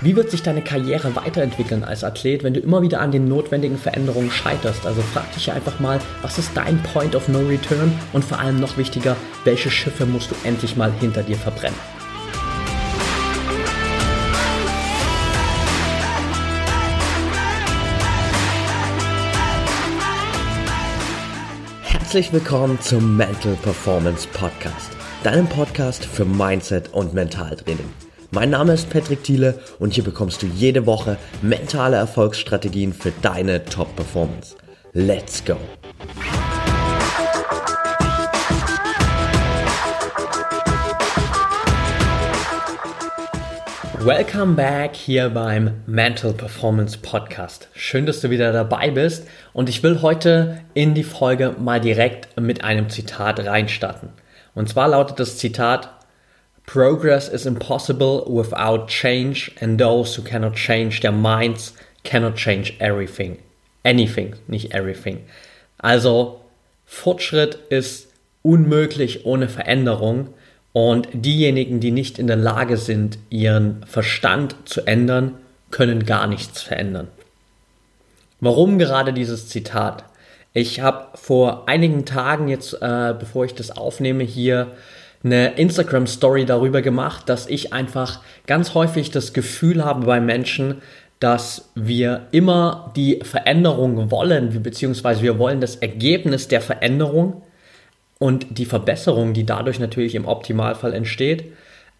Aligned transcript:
Wie 0.00 0.14
wird 0.14 0.30
sich 0.30 0.44
deine 0.44 0.62
Karriere 0.62 1.16
weiterentwickeln 1.16 1.82
als 1.82 2.04
Athlet, 2.04 2.44
wenn 2.44 2.54
du 2.54 2.60
immer 2.60 2.82
wieder 2.82 3.00
an 3.00 3.10
den 3.10 3.26
notwendigen 3.26 3.76
Veränderungen 3.76 4.30
scheiterst? 4.30 4.86
Also 4.86 5.02
frag 5.02 5.32
dich 5.32 5.50
einfach 5.50 5.80
mal, 5.80 5.98
was 6.22 6.38
ist 6.38 6.52
dein 6.54 6.80
Point 6.84 7.16
of 7.16 7.26
No 7.26 7.40
Return 7.40 7.92
und 8.12 8.24
vor 8.24 8.38
allem 8.38 8.60
noch 8.60 8.76
wichtiger, 8.76 9.16
welche 9.42 9.72
Schiffe 9.72 10.06
musst 10.06 10.30
du 10.30 10.36
endlich 10.44 10.76
mal 10.76 10.92
hinter 11.00 11.24
dir 11.24 11.34
verbrennen? 11.34 11.76
Herzlich 21.82 22.32
willkommen 22.32 22.80
zum 22.80 23.16
Mental 23.16 23.56
Performance 23.62 24.28
Podcast, 24.32 24.92
deinem 25.24 25.48
Podcast 25.48 26.04
für 26.04 26.24
Mindset 26.24 26.94
und 26.94 27.14
Mentaltraining. 27.14 28.07
Mein 28.30 28.50
Name 28.50 28.74
ist 28.74 28.90
Patrick 28.90 29.24
Thiele 29.24 29.58
und 29.78 29.94
hier 29.94 30.04
bekommst 30.04 30.42
du 30.42 30.46
jede 30.46 30.84
Woche 30.84 31.16
mentale 31.40 31.96
Erfolgsstrategien 31.96 32.92
für 32.92 33.10
deine 33.22 33.64
Top-Performance. 33.64 34.54
Let's 34.92 35.42
go! 35.42 35.56
Welcome 44.00 44.56
back 44.56 44.94
hier 44.94 45.30
beim 45.30 45.80
Mental 45.86 46.34
Performance 46.34 46.98
Podcast. 46.98 47.68
Schön, 47.72 48.04
dass 48.04 48.20
du 48.20 48.28
wieder 48.28 48.52
dabei 48.52 48.90
bist 48.90 49.26
und 49.54 49.70
ich 49.70 49.82
will 49.82 50.02
heute 50.02 50.60
in 50.74 50.92
die 50.92 51.02
Folge 51.02 51.54
mal 51.58 51.80
direkt 51.80 52.38
mit 52.38 52.62
einem 52.62 52.90
Zitat 52.90 53.40
reinstarten. 53.40 54.10
Und 54.54 54.68
zwar 54.68 54.88
lautet 54.88 55.18
das 55.18 55.38
Zitat, 55.38 55.97
Progress 56.68 57.30
is 57.30 57.46
impossible 57.46 58.26
without 58.28 58.88
change, 58.88 59.50
and 59.58 59.80
those 59.80 60.14
who 60.14 60.22
cannot 60.22 60.54
change 60.54 61.00
their 61.00 61.12
minds 61.12 61.72
cannot 62.04 62.36
change 62.36 62.76
everything. 62.78 63.38
Anything, 63.86 64.34
nicht 64.48 64.74
everything. 64.74 65.24
Also, 65.78 66.42
Fortschritt 66.84 67.54
ist 67.70 68.08
unmöglich 68.42 69.24
ohne 69.24 69.48
Veränderung 69.48 70.34
und 70.74 71.08
diejenigen, 71.14 71.80
die 71.80 71.90
nicht 71.90 72.18
in 72.18 72.26
der 72.26 72.36
Lage 72.36 72.76
sind, 72.76 73.18
ihren 73.30 73.82
Verstand 73.86 74.54
zu 74.66 74.86
ändern, 74.86 75.38
können 75.70 76.04
gar 76.04 76.26
nichts 76.26 76.60
verändern. 76.60 77.08
Warum 78.40 78.78
gerade 78.78 79.14
dieses 79.14 79.48
Zitat? 79.48 80.04
Ich 80.52 80.80
habe 80.80 81.16
vor 81.16 81.66
einigen 81.66 82.04
Tagen 82.04 82.48
jetzt, 82.48 82.74
äh, 82.74 83.14
bevor 83.18 83.46
ich 83.46 83.54
das 83.54 83.70
aufnehme, 83.70 84.24
hier 84.24 84.72
eine 85.24 85.54
Instagram-Story 85.54 86.44
darüber 86.44 86.82
gemacht, 86.82 87.28
dass 87.28 87.46
ich 87.46 87.72
einfach 87.72 88.20
ganz 88.46 88.74
häufig 88.74 89.10
das 89.10 89.32
Gefühl 89.32 89.84
habe 89.84 90.06
bei 90.06 90.20
Menschen, 90.20 90.80
dass 91.20 91.70
wir 91.74 92.26
immer 92.30 92.92
die 92.94 93.20
Veränderung 93.22 94.10
wollen, 94.10 94.62
beziehungsweise 94.62 95.22
wir 95.22 95.38
wollen 95.38 95.60
das 95.60 95.76
Ergebnis 95.76 96.46
der 96.46 96.60
Veränderung 96.60 97.42
und 98.18 98.58
die 98.58 98.64
Verbesserung, 98.64 99.32
die 99.32 99.44
dadurch 99.44 99.80
natürlich 99.80 100.14
im 100.14 100.26
Optimalfall 100.26 100.94
entsteht, 100.94 101.52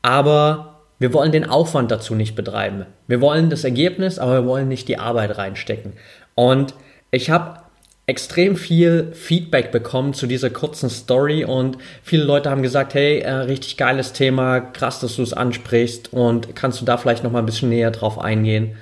aber 0.03 0.79
wir 1.01 1.13
wollen 1.13 1.33
den 1.33 1.49
Aufwand 1.49 1.91
dazu 1.91 2.15
nicht 2.15 2.35
betreiben. 2.35 2.87
Wir 3.07 3.21
wollen 3.21 3.51
das 3.51 3.65
Ergebnis, 3.65 4.19
aber 4.19 4.43
wir 4.43 4.47
wollen 4.47 4.69
nicht 4.69 4.89
die 4.89 4.99
Arbeit 4.99 5.39
reinstecken. 5.39 5.93
Und 6.35 6.75
ich 7.11 7.31
habe 7.31 7.61
extrem 8.09 8.56
viel 8.56 9.12
Feedback 9.12 9.70
bekommen 9.70 10.14
zu 10.14 10.27
dieser 10.27 10.48
kurzen 10.48 10.89
Story 10.89 11.45
und 11.45 11.77
viele 12.03 12.25
Leute 12.25 12.50
haben 12.50 12.62
gesagt, 12.62 12.95
hey, 12.95 13.19
äh, 13.19 13.31
richtig 13.31 13.77
geiles 13.77 14.15
Thema, 14.15 14.61
krass, 14.61 15.00
dass 15.00 15.17
du 15.17 15.23
es 15.23 15.34
ansprichst 15.34 16.11
und 16.15 16.56
kannst 16.56 16.81
du 16.81 16.87
da 16.87 16.97
vielleicht 16.97 17.22
noch 17.22 17.31
mal 17.31 17.41
ein 17.41 17.47
bisschen 17.47 17.69
näher 17.69 17.91
drauf 17.91 18.19
eingehen. 18.19 18.77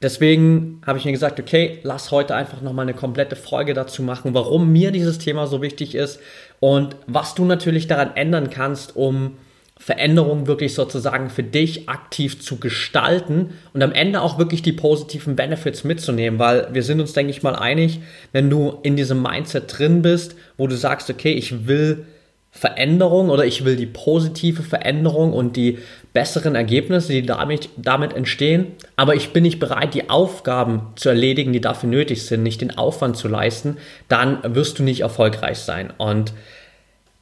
Deswegen 0.00 0.80
habe 0.86 0.98
ich 0.98 1.04
mir 1.04 1.12
gesagt, 1.12 1.38
okay, 1.38 1.78
lass 1.82 2.10
heute 2.10 2.34
einfach 2.34 2.62
noch 2.62 2.72
mal 2.72 2.82
eine 2.82 2.94
komplette 2.94 3.36
Folge 3.36 3.74
dazu 3.74 4.02
machen, 4.02 4.32
warum 4.32 4.72
mir 4.72 4.92
dieses 4.92 5.18
Thema 5.18 5.46
so 5.46 5.60
wichtig 5.60 5.94
ist 5.94 6.18
und 6.58 6.96
was 7.06 7.34
du 7.34 7.44
natürlich 7.44 7.86
daran 7.86 8.16
ändern 8.16 8.48
kannst, 8.48 8.96
um 8.96 9.36
Veränderungen 9.84 10.46
wirklich 10.46 10.72
sozusagen 10.72 11.28
für 11.28 11.42
dich 11.42 11.90
aktiv 11.90 12.40
zu 12.40 12.58
gestalten 12.58 13.50
und 13.74 13.82
am 13.82 13.92
Ende 13.92 14.22
auch 14.22 14.38
wirklich 14.38 14.62
die 14.62 14.72
positiven 14.72 15.36
Benefits 15.36 15.84
mitzunehmen, 15.84 16.38
weil 16.38 16.68
wir 16.72 16.82
sind 16.82 17.00
uns, 17.00 17.12
denke 17.12 17.32
ich 17.32 17.42
mal, 17.42 17.54
einig, 17.54 18.00
wenn 18.32 18.48
du 18.48 18.78
in 18.82 18.96
diesem 18.96 19.20
Mindset 19.20 19.64
drin 19.68 20.00
bist, 20.00 20.36
wo 20.56 20.66
du 20.66 20.74
sagst, 20.74 21.10
okay, 21.10 21.34
ich 21.34 21.66
will 21.66 22.06
Veränderung 22.50 23.28
oder 23.28 23.44
ich 23.44 23.66
will 23.66 23.76
die 23.76 23.84
positive 23.84 24.62
Veränderung 24.62 25.34
und 25.34 25.54
die 25.54 25.80
besseren 26.14 26.54
Ergebnisse, 26.54 27.12
die 27.12 27.26
damit, 27.26 27.68
damit 27.76 28.14
entstehen, 28.14 28.68
aber 28.96 29.14
ich 29.16 29.34
bin 29.34 29.42
nicht 29.42 29.60
bereit, 29.60 29.92
die 29.92 30.08
Aufgaben 30.08 30.80
zu 30.96 31.10
erledigen, 31.10 31.52
die 31.52 31.60
dafür 31.60 31.90
nötig 31.90 32.24
sind, 32.24 32.42
nicht 32.42 32.62
den 32.62 32.78
Aufwand 32.78 33.18
zu 33.18 33.28
leisten, 33.28 33.76
dann 34.08 34.38
wirst 34.54 34.78
du 34.78 34.82
nicht 34.82 35.00
erfolgreich 35.00 35.58
sein. 35.58 35.92
Und 35.98 36.32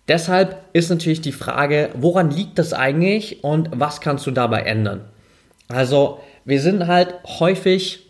Deshalb 0.09 0.65
ist 0.73 0.91
natürlich 0.91 1.21
die 1.21 1.33
Frage, 1.33 1.91
woran 1.95 2.31
liegt 2.31 2.59
das 2.59 2.73
eigentlich 2.73 3.45
und 3.45 3.71
was 3.73 4.01
kannst 4.01 4.27
du 4.27 4.31
dabei 4.31 4.63
ändern? 4.63 5.03
Also, 5.69 6.21
wir 6.45 6.61
sind 6.61 6.87
halt 6.87 7.15
häufig 7.25 8.07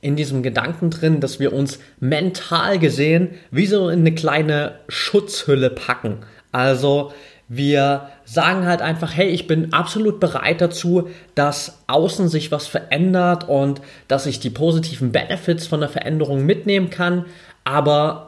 in 0.00 0.16
diesem 0.16 0.42
Gedanken 0.42 0.90
drin, 0.90 1.20
dass 1.20 1.40
wir 1.40 1.52
uns 1.52 1.78
mental 1.98 2.78
gesehen 2.78 3.30
wie 3.50 3.66
so 3.66 3.88
in 3.88 4.00
eine 4.00 4.14
kleine 4.14 4.78
Schutzhülle 4.88 5.70
packen. 5.70 6.18
Also, 6.52 7.12
wir 7.48 8.10
sagen 8.24 8.66
halt 8.66 8.82
einfach, 8.82 9.16
hey, 9.16 9.28
ich 9.28 9.46
bin 9.46 9.72
absolut 9.72 10.20
bereit 10.20 10.60
dazu, 10.60 11.08
dass 11.34 11.82
außen 11.86 12.28
sich 12.28 12.52
was 12.52 12.66
verändert 12.66 13.48
und 13.48 13.80
dass 14.06 14.26
ich 14.26 14.38
die 14.38 14.50
positiven 14.50 15.12
Benefits 15.12 15.66
von 15.66 15.80
der 15.80 15.88
Veränderung 15.88 16.44
mitnehmen 16.44 16.90
kann, 16.90 17.24
aber 17.64 18.27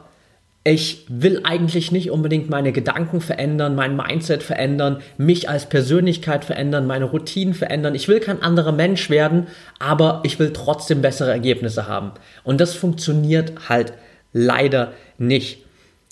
ich 0.63 1.05
will 1.09 1.41
eigentlich 1.43 1.91
nicht 1.91 2.11
unbedingt 2.11 2.49
meine 2.49 2.71
Gedanken 2.71 3.19
verändern, 3.19 3.73
mein 3.73 3.95
Mindset 3.95 4.43
verändern, 4.43 5.01
mich 5.17 5.49
als 5.49 5.67
Persönlichkeit 5.67 6.45
verändern, 6.45 6.85
meine 6.85 7.05
Routinen 7.05 7.55
verändern. 7.55 7.95
Ich 7.95 8.07
will 8.07 8.19
kein 8.19 8.43
anderer 8.43 8.71
Mensch 8.71 9.09
werden, 9.09 9.47
aber 9.79 10.21
ich 10.23 10.37
will 10.37 10.53
trotzdem 10.53 11.01
bessere 11.01 11.31
Ergebnisse 11.31 11.87
haben. 11.87 12.11
Und 12.43 12.61
das 12.61 12.75
funktioniert 12.75 13.69
halt 13.69 13.93
leider 14.33 14.93
nicht. 15.17 15.65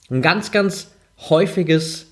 Ein 0.10 0.24
ganz, 0.24 0.52
ganz 0.52 0.92
häufiges 1.30 2.08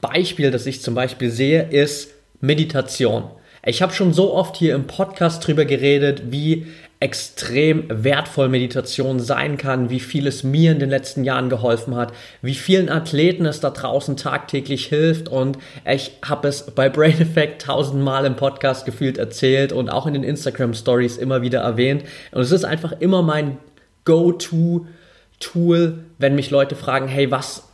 Beispiel, 0.00 0.50
das 0.50 0.64
ich 0.64 0.80
zum 0.80 0.94
Beispiel 0.94 1.30
sehe, 1.30 1.64
ist 1.64 2.12
Meditation. 2.40 3.24
Ich 3.66 3.82
habe 3.82 3.92
schon 3.92 4.12
so 4.12 4.34
oft 4.34 4.56
hier 4.56 4.74
im 4.74 4.86
Podcast 4.86 5.46
drüber 5.46 5.64
geredet, 5.64 6.24
wie 6.30 6.66
extrem 7.00 7.84
wertvoll 7.88 8.48
Meditation 8.48 9.20
sein 9.20 9.56
kann, 9.58 9.90
wie 9.90 10.00
viel 10.00 10.26
es 10.26 10.42
mir 10.42 10.72
in 10.72 10.78
den 10.78 10.88
letzten 10.88 11.24
Jahren 11.24 11.50
geholfen 11.50 11.96
hat, 11.96 12.12
wie 12.40 12.54
vielen 12.54 12.88
Athleten 12.88 13.44
es 13.46 13.60
da 13.60 13.70
draußen 13.70 14.16
tagtäglich 14.16 14.86
hilft 14.86 15.28
und 15.28 15.58
ich 15.84 16.12
habe 16.24 16.48
es 16.48 16.62
bei 16.74 16.88
Brain 16.88 17.20
Effect 17.20 17.62
tausendmal 17.62 18.24
im 18.24 18.36
Podcast 18.36 18.86
gefühlt 18.86 19.18
erzählt 19.18 19.72
und 19.72 19.90
auch 19.90 20.06
in 20.06 20.14
den 20.14 20.24
Instagram 20.24 20.72
Stories 20.72 21.16
immer 21.16 21.42
wieder 21.42 21.60
erwähnt 21.60 22.04
und 22.32 22.40
es 22.40 22.52
ist 22.52 22.64
einfach 22.64 22.92
immer 23.00 23.22
mein 23.22 23.58
Go-To-Tool, 24.04 25.98
wenn 26.18 26.34
mich 26.34 26.50
Leute 26.50 26.76
fragen, 26.76 27.08
hey, 27.08 27.30
was 27.30 27.64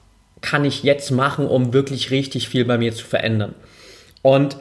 kann 0.40 0.64
ich 0.64 0.82
jetzt 0.82 1.10
machen, 1.10 1.46
um 1.46 1.72
wirklich 1.72 2.10
richtig 2.10 2.48
viel 2.48 2.64
bei 2.64 2.78
mir 2.78 2.94
zu 2.94 3.04
verändern? 3.04 3.54
Und 4.22 4.56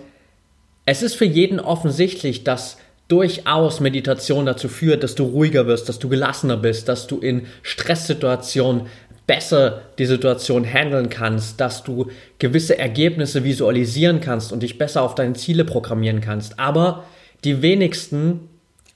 es 0.86 1.04
ist 1.04 1.16
für 1.16 1.26
jeden 1.26 1.60
offensichtlich, 1.60 2.44
dass 2.44 2.78
durchaus 3.10 3.82
Meditation 3.82 4.46
dazu 4.46 4.70
führt, 4.70 5.04
dass 5.04 5.16
du 5.16 5.26
ruhiger 5.26 5.68
wirst, 5.68 5.90
dass 5.90 6.00
du 6.00 6.08
gelassener 6.08 6.56
bist, 6.56 6.88
dass 6.88 7.08
du 7.08 7.20
in 7.20 7.48
Stresssituationen 7.64 8.84
besser 9.28 9.82
die 9.98 10.06
Situation 10.06 10.66
handeln 10.66 11.10
kannst, 11.10 11.60
dass 11.60 11.84
du 11.84 12.08
gewisse 12.40 12.80
Ergebnisse 12.80 13.44
visualisieren 13.44 14.22
kannst 14.22 14.54
und 14.54 14.64
dich 14.64 14.78
besser 14.78 15.02
auf 15.02 15.16
deine 15.16 15.34
Ziele 15.34 15.66
programmieren 15.66 16.22
kannst. 16.22 16.60
Aber 16.60 17.04
die 17.44 17.62
wenigsten 17.62 18.50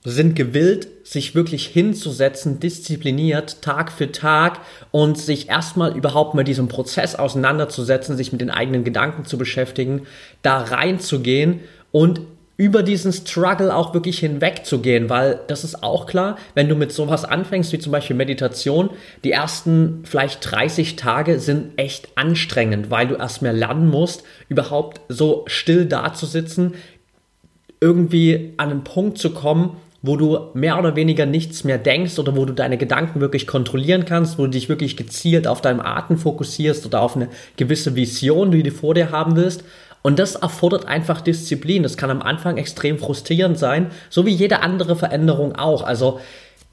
sind 0.04 0.36
gewillt, 0.36 0.88
sich 1.02 1.34
wirklich 1.34 1.66
hinzusetzen, 1.66 2.60
diszipliniert, 2.60 3.62
Tag 3.62 3.90
für 3.90 4.12
Tag 4.12 4.60
und 4.90 5.18
sich 5.18 5.48
erstmal 5.48 5.96
überhaupt 5.96 6.34
mit 6.34 6.46
diesem 6.46 6.68
Prozess 6.68 7.14
auseinanderzusetzen, 7.14 8.16
sich 8.16 8.30
mit 8.30 8.40
den 8.40 8.50
eigenen 8.50 8.84
Gedanken 8.84 9.24
zu 9.24 9.38
beschäftigen, 9.38 10.02
da 10.42 10.58
reinzugehen 10.58 11.60
und 11.90 12.20
über 12.56 12.82
diesen 12.84 13.12
Struggle 13.12 13.74
auch 13.74 13.94
wirklich 13.94 14.20
hinwegzugehen, 14.20 15.10
weil 15.10 15.40
das 15.48 15.64
ist 15.64 15.82
auch 15.82 16.06
klar, 16.06 16.38
wenn 16.54 16.68
du 16.68 16.76
mit 16.76 16.92
sowas 16.92 17.24
anfängst, 17.24 17.72
wie 17.72 17.80
zum 17.80 17.90
Beispiel 17.90 18.14
Meditation, 18.14 18.90
die 19.24 19.32
ersten 19.32 20.02
vielleicht 20.04 20.50
30 20.50 20.94
Tage 20.94 21.40
sind 21.40 21.72
echt 21.78 22.08
anstrengend, 22.14 22.90
weil 22.90 23.08
du 23.08 23.16
erst 23.16 23.42
mehr 23.42 23.52
lernen 23.52 23.90
musst, 23.90 24.22
überhaupt 24.48 25.00
so 25.08 25.44
still 25.46 25.86
dazusitzen, 25.86 26.74
irgendwie 27.80 28.54
an 28.56 28.70
einen 28.70 28.84
Punkt 28.84 29.18
zu 29.18 29.30
kommen, 29.30 29.76
wo 30.00 30.16
du 30.16 30.38
mehr 30.52 30.78
oder 30.78 30.96
weniger 30.96 31.26
nichts 31.26 31.64
mehr 31.64 31.78
denkst 31.78 32.18
oder 32.18 32.36
wo 32.36 32.44
du 32.44 32.52
deine 32.52 32.76
Gedanken 32.76 33.20
wirklich 33.20 33.46
kontrollieren 33.46 34.04
kannst, 34.04 34.38
wo 34.38 34.42
du 34.42 34.50
dich 34.50 34.68
wirklich 34.68 34.96
gezielt 34.96 35.46
auf 35.46 35.60
deinen 35.60 35.80
Atem 35.80 36.18
fokussierst 36.18 36.84
oder 36.86 37.00
auf 37.00 37.16
eine 37.16 37.28
gewisse 37.56 37.96
Vision, 37.96 38.50
die 38.50 38.62
du 38.62 38.70
vor 38.70 38.94
dir 38.94 39.10
haben 39.10 39.34
willst 39.34 39.64
Und 40.06 40.18
das 40.18 40.34
erfordert 40.34 40.86
einfach 40.86 41.22
Disziplin. 41.22 41.82
Das 41.82 41.96
kann 41.96 42.10
am 42.10 42.20
Anfang 42.20 42.58
extrem 42.58 42.98
frustrierend 42.98 43.58
sein, 43.58 43.90
so 44.10 44.26
wie 44.26 44.34
jede 44.34 44.60
andere 44.60 44.96
Veränderung 44.96 45.54
auch. 45.54 45.82
Also 45.82 46.20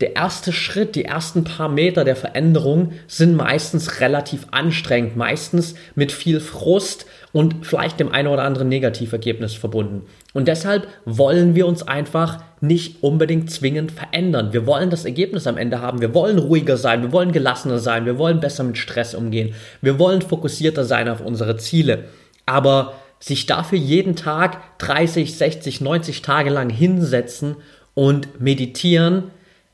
der 0.02 0.18
erste 0.18 0.52
Schritt, 0.52 0.96
die 0.96 1.06
ersten 1.06 1.46
paar 1.46 1.70
Meter 1.70 2.04
der 2.04 2.18
Veränderung 2.18 2.92
sind 3.08 3.38
meistens 3.38 4.02
relativ 4.02 4.48
anstrengend, 4.52 5.16
meistens 5.16 5.76
mit 5.96 6.12
viel 6.12 6.42
Frust 6.42 7.06
und 7.32 7.66
vielleicht 7.66 8.02
dem 8.02 8.12
einen 8.12 8.28
oder 8.28 8.44
anderen 8.44 8.68
Negativergebnis 8.68 9.54
verbunden. 9.54 10.08
Und 10.34 10.50
deshalb 10.50 10.88
wollen 11.06 11.56
wir 11.56 11.68
uns 11.68 11.88
einfach 11.88 12.44
nicht 12.60 13.02
unbedingt 13.02 13.50
zwingend 13.50 13.94
verändern. 13.94 14.52
Wir 14.52 14.66
wollen 14.66 14.90
das 14.90 15.06
Ergebnis 15.06 15.48
am 15.48 15.58
Ende 15.58 15.80
haben. 15.80 16.02
Wir 16.02 16.14
wollen 16.14 16.38
ruhiger 16.38 16.76
sein. 16.76 17.02
Wir 17.02 17.14
wollen 17.14 17.32
gelassener 17.32 17.80
sein. 17.80 18.06
Wir 18.06 18.18
wollen 18.18 18.42
besser 18.42 18.66
mit 18.66 18.78
Stress 18.78 19.16
umgehen. 19.16 19.54
Wir 19.82 20.00
wollen 20.00 20.22
fokussierter 20.22 20.84
sein 20.84 21.08
auf 21.08 21.22
unsere 21.22 21.56
Ziele. 21.56 22.06
Aber 22.46 22.96
sich 23.22 23.46
dafür 23.46 23.78
jeden 23.78 24.16
Tag 24.18 24.78
30, 24.80 25.38
60, 25.38 25.80
90 25.80 26.22
Tage 26.22 26.50
lang 26.50 26.70
hinsetzen 26.70 27.56
und 27.94 28.42
meditieren, 28.42 29.32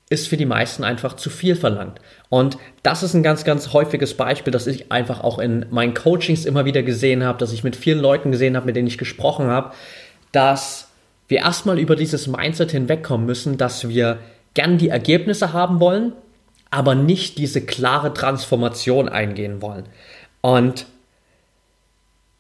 ist 0.10 0.28
für 0.28 0.38
die 0.38 0.46
meisten 0.46 0.84
einfach 0.84 1.16
zu 1.16 1.30
viel 1.30 1.56
verlangt. 1.56 2.00
Und 2.30 2.58
das 2.84 3.04
ist 3.04 3.14
ein 3.14 3.24
ganz, 3.24 3.44
ganz 3.44 3.74
häufiges 3.74 4.14
Beispiel, 4.16 4.52
das 4.52 4.68
ich 4.68 4.92
einfach 4.92 5.22
auch 5.22 5.40
in 5.40 5.66
meinen 5.70 5.94
Coachings 5.94 6.46
immer 6.46 6.66
wieder 6.66 6.84
gesehen 6.84 7.24
habe, 7.24 7.40
dass 7.40 7.52
ich 7.52 7.64
mit 7.64 7.76
vielen 7.76 8.00
Leuten 8.00 8.32
gesehen 8.32 8.56
habe, 8.56 8.68
mit 8.68 8.76
denen 8.76 8.88
ich 8.88 8.98
gesprochen 8.98 9.48
habe, 9.48 9.72
dass 10.32 10.90
wir 11.28 11.40
erstmal 11.40 11.80
über 11.80 11.96
dieses 11.96 12.28
Mindset 12.28 12.72
hinwegkommen 12.72 13.26
müssen, 13.26 13.58
dass 13.58 13.90
wir 13.90 14.20
gern 14.54 14.78
die 14.78 14.90
Ergebnisse 14.90 15.52
haben 15.52 15.80
wollen, 15.80 16.14
aber 16.70 16.96
nicht 16.96 17.38
diese 17.38 17.62
klare 17.62 18.14
Transformation 18.14 19.10
eingehen 19.10 19.62
wollen. 19.62 19.86
Und 20.42 20.86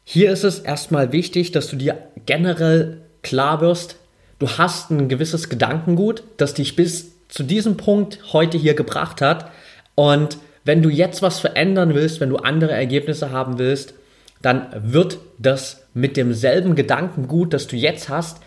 hier 0.10 0.32
ist 0.32 0.46
es 0.46 0.60
erstmal 0.60 1.12
wichtig, 1.12 1.52
dass 1.52 1.68
du 1.68 1.76
dir 1.76 1.98
generell 2.26 3.02
klar 3.24 3.60
wirst, 3.60 3.98
du 4.40 4.48
hast 4.48 4.90
ein 4.90 5.10
gewisses 5.10 5.50
Gedankengut, 5.50 6.24
das 6.38 6.54
dich 6.54 6.78
bis 6.78 7.12
zu 7.28 7.44
diesem 7.44 7.76
Punkt 7.76 8.20
heute 8.32 8.58
hier 8.58 8.74
gebracht 8.74 9.20
hat. 9.20 9.52
Und 9.96 10.38
wenn 10.64 10.82
du 10.82 10.88
jetzt 10.88 11.22
was 11.22 11.42
verändern 11.42 11.94
willst, 11.94 12.22
wenn 12.22 12.30
du 12.30 12.38
andere 12.38 12.72
Ergebnisse 12.72 13.34
haben 13.34 13.60
willst, 13.60 13.96
dann 14.42 14.68
wird 14.78 15.18
das 15.40 15.84
mit 15.94 16.16
demselben 16.16 16.76
Gedankengut, 16.76 17.54
das 17.54 17.68
du 17.68 17.76
jetzt 17.76 18.08
hast, 18.08 18.40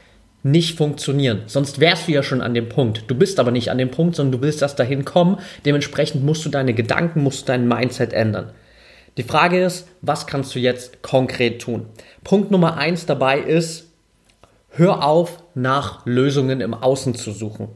nicht 0.42 0.78
funktionieren. 0.78 1.42
Sonst 1.44 1.78
wärst 1.78 2.08
du 2.08 2.12
ja 2.12 2.22
schon 2.22 2.40
an 2.40 2.54
dem 2.54 2.70
Punkt. 2.70 3.04
Du 3.06 3.14
bist 3.14 3.38
aber 3.38 3.50
nicht 3.50 3.70
an 3.70 3.76
dem 3.76 3.90
Punkt, 3.90 4.16
sondern 4.16 4.40
du 4.40 4.46
willst 4.46 4.62
erst 4.62 4.78
dahin 4.78 5.04
kommen. 5.04 5.36
Dementsprechend 5.66 6.24
musst 6.24 6.42
du 6.42 6.48
deine 6.48 6.72
Gedanken, 6.72 7.22
musst 7.22 7.42
du 7.42 7.46
dein 7.48 7.68
Mindset 7.68 8.14
ändern. 8.14 8.48
Die 9.16 9.22
Frage 9.22 9.62
ist, 9.62 9.88
was 10.02 10.26
kannst 10.26 10.54
du 10.54 10.58
jetzt 10.58 11.02
konkret 11.02 11.60
tun? 11.60 11.86
Punkt 12.24 12.50
Nummer 12.50 12.76
eins 12.76 13.06
dabei 13.06 13.38
ist, 13.38 13.88
hör 14.70 15.04
auf, 15.04 15.42
nach 15.54 16.06
Lösungen 16.06 16.60
im 16.60 16.74
Außen 16.74 17.14
zu 17.14 17.32
suchen. 17.32 17.68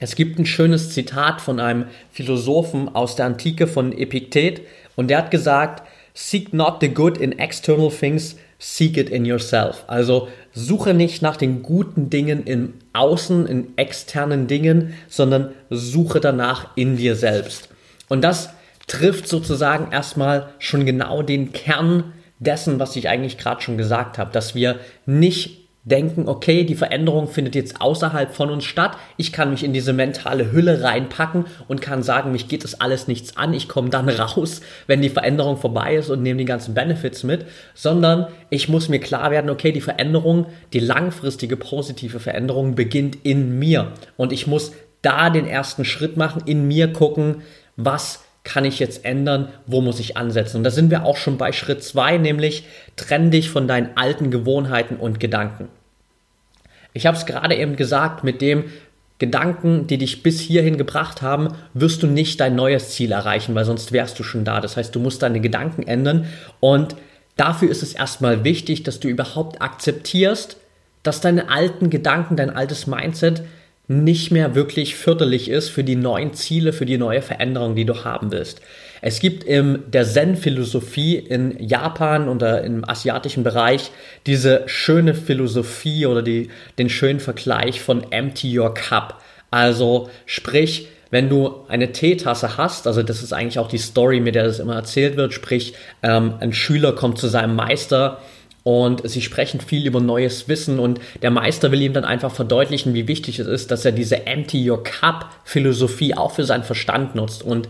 Es 0.00 0.16
gibt 0.16 0.38
ein 0.38 0.46
schönes 0.46 0.90
Zitat 0.90 1.40
von 1.40 1.60
einem 1.60 1.86
Philosophen 2.10 2.94
aus 2.94 3.16
der 3.16 3.26
Antike 3.26 3.66
von 3.66 3.96
Epiktet 3.96 4.62
und 4.96 5.08
der 5.08 5.18
hat 5.18 5.30
gesagt, 5.30 5.86
Seek 6.16 6.52
not 6.52 6.76
the 6.80 6.88
good 6.88 7.18
in 7.18 7.38
external 7.40 7.90
things, 7.90 8.36
seek 8.58 8.96
it 8.96 9.10
in 9.10 9.24
yourself. 9.24 9.82
Also 9.88 10.28
suche 10.52 10.94
nicht 10.94 11.22
nach 11.22 11.36
den 11.36 11.62
guten 11.62 12.08
Dingen 12.08 12.44
im 12.44 12.74
Außen, 12.92 13.46
in 13.46 13.76
externen 13.76 14.46
Dingen, 14.46 14.94
sondern 15.08 15.52
suche 15.70 16.20
danach 16.20 16.76
in 16.76 16.96
dir 16.96 17.16
selbst. 17.16 17.68
Und 18.08 18.22
das 18.22 18.50
trifft 18.86 19.28
sozusagen 19.28 19.92
erstmal 19.92 20.50
schon 20.58 20.86
genau 20.86 21.22
den 21.22 21.52
Kern 21.52 22.12
dessen, 22.38 22.78
was 22.78 22.96
ich 22.96 23.08
eigentlich 23.08 23.38
gerade 23.38 23.62
schon 23.62 23.78
gesagt 23.78 24.18
habe, 24.18 24.32
dass 24.32 24.54
wir 24.54 24.78
nicht 25.06 25.64
denken, 25.84 26.28
okay, 26.28 26.64
die 26.64 26.74
Veränderung 26.74 27.28
findet 27.28 27.54
jetzt 27.54 27.80
außerhalb 27.80 28.34
von 28.34 28.50
uns 28.50 28.64
statt. 28.64 28.96
Ich 29.18 29.32
kann 29.32 29.50
mich 29.50 29.62
in 29.62 29.74
diese 29.74 29.92
mentale 29.92 30.50
Hülle 30.50 30.82
reinpacken 30.82 31.44
und 31.68 31.82
kann 31.82 32.02
sagen, 32.02 32.32
mich 32.32 32.48
geht 32.48 32.64
das 32.64 32.80
alles 32.80 33.06
nichts 33.06 33.36
an. 33.36 33.52
Ich 33.52 33.68
komme 33.68 33.90
dann 33.90 34.08
raus, 34.08 34.62
wenn 34.86 35.02
die 35.02 35.10
Veränderung 35.10 35.58
vorbei 35.58 35.96
ist 35.96 36.08
und 36.08 36.22
nehme 36.22 36.38
die 36.38 36.46
ganzen 36.46 36.74
Benefits 36.74 37.22
mit, 37.22 37.44
sondern 37.74 38.28
ich 38.48 38.68
muss 38.68 38.88
mir 38.88 38.98
klar 38.98 39.30
werden, 39.30 39.50
okay, 39.50 39.72
die 39.72 39.82
Veränderung, 39.82 40.46
die 40.72 40.80
langfristige 40.80 41.56
positive 41.56 42.18
Veränderung 42.18 42.74
beginnt 42.74 43.18
in 43.22 43.58
mir 43.58 43.92
und 44.16 44.32
ich 44.32 44.46
muss 44.46 44.72
da 45.02 45.28
den 45.28 45.46
ersten 45.46 45.84
Schritt 45.84 46.16
machen, 46.16 46.42
in 46.46 46.66
mir 46.66 46.94
gucken, 46.94 47.42
was 47.76 48.24
kann 48.44 48.66
ich 48.66 48.78
jetzt 48.78 49.04
ändern? 49.04 49.48
Wo 49.66 49.80
muss 49.80 49.98
ich 49.98 50.16
ansetzen? 50.16 50.58
Und 50.58 50.64
da 50.64 50.70
sind 50.70 50.90
wir 50.90 51.04
auch 51.04 51.16
schon 51.16 51.38
bei 51.38 51.52
Schritt 51.52 51.82
zwei, 51.82 52.18
nämlich 52.18 52.64
trenn 52.96 53.30
dich 53.30 53.50
von 53.50 53.66
deinen 53.66 53.96
alten 53.96 54.30
Gewohnheiten 54.30 54.96
und 54.96 55.18
Gedanken. 55.18 55.68
Ich 56.92 57.06
habe 57.06 57.16
es 57.16 57.26
gerade 57.26 57.56
eben 57.56 57.74
gesagt, 57.74 58.22
mit 58.22 58.40
dem 58.40 58.64
Gedanken, 59.18 59.86
die 59.86 59.98
dich 59.98 60.22
bis 60.22 60.40
hierhin 60.40 60.76
gebracht 60.76 61.22
haben, 61.22 61.54
wirst 61.72 62.02
du 62.02 62.06
nicht 62.06 62.40
dein 62.40 62.54
neues 62.54 62.90
Ziel 62.90 63.12
erreichen, 63.12 63.54
weil 63.54 63.64
sonst 63.64 63.92
wärst 63.92 64.18
du 64.18 64.22
schon 64.22 64.44
da. 64.44 64.60
Das 64.60 64.76
heißt, 64.76 64.94
du 64.94 65.00
musst 65.00 65.22
deine 65.22 65.40
Gedanken 65.40 65.82
ändern 65.82 66.26
und 66.60 66.96
dafür 67.36 67.70
ist 67.70 67.82
es 67.82 67.94
erstmal 67.94 68.44
wichtig, 68.44 68.82
dass 68.82 69.00
du 69.00 69.08
überhaupt 69.08 69.62
akzeptierst, 69.62 70.58
dass 71.02 71.20
deine 71.20 71.48
alten 71.48 71.90
Gedanken, 71.90 72.36
dein 72.36 72.50
altes 72.50 72.86
Mindset 72.86 73.42
nicht 73.86 74.30
mehr 74.30 74.54
wirklich 74.54 74.96
förderlich 74.96 75.50
ist 75.50 75.68
für 75.68 75.84
die 75.84 75.96
neuen 75.96 76.32
Ziele, 76.32 76.72
für 76.72 76.86
die 76.86 76.96
neue 76.96 77.20
Veränderung, 77.20 77.74
die 77.74 77.84
du 77.84 78.04
haben 78.04 78.32
willst. 78.32 78.62
Es 79.02 79.20
gibt 79.20 79.44
in 79.44 79.82
der 79.88 80.06
Zen-Philosophie 80.06 81.16
in 81.16 81.62
Japan 81.62 82.28
oder 82.28 82.64
im 82.64 82.88
asiatischen 82.88 83.44
Bereich 83.44 83.90
diese 84.26 84.62
schöne 84.66 85.14
Philosophie 85.14 86.06
oder 86.06 86.22
die, 86.22 86.48
den 86.78 86.88
schönen 86.88 87.20
Vergleich 87.20 87.82
von 87.82 88.10
empty 88.10 88.58
your 88.58 88.72
cup. 88.72 89.20
Also 89.50 90.08
sprich, 90.24 90.88
wenn 91.10 91.28
du 91.28 91.64
eine 91.68 91.92
Teetasse 91.92 92.56
hast, 92.56 92.86
also 92.86 93.02
das 93.02 93.22
ist 93.22 93.34
eigentlich 93.34 93.58
auch 93.58 93.68
die 93.68 93.78
Story, 93.78 94.20
mit 94.20 94.34
der 94.34 94.44
das 94.44 94.58
immer 94.58 94.76
erzählt 94.76 95.16
wird, 95.18 95.34
sprich, 95.34 95.74
ähm, 96.02 96.34
ein 96.40 96.54
Schüler 96.54 96.92
kommt 96.92 97.18
zu 97.18 97.28
seinem 97.28 97.54
Meister 97.54 98.20
und 98.64 99.08
sie 99.08 99.20
sprechen 99.20 99.60
viel 99.60 99.86
über 99.86 100.00
neues 100.00 100.48
Wissen 100.48 100.80
und 100.80 100.98
der 101.22 101.30
Meister 101.30 101.70
will 101.70 101.82
ihm 101.82 101.92
dann 101.92 102.06
einfach 102.06 102.32
verdeutlichen, 102.34 102.94
wie 102.94 103.06
wichtig 103.06 103.38
es 103.38 103.46
ist, 103.46 103.70
dass 103.70 103.84
er 103.84 103.92
diese 103.92 104.26
Empty 104.26 104.68
Your 104.68 104.82
Cup 104.82 105.30
Philosophie 105.44 106.14
auch 106.14 106.32
für 106.32 106.44
seinen 106.44 106.64
Verstand 106.64 107.14
nutzt. 107.14 107.42
Und 107.42 107.68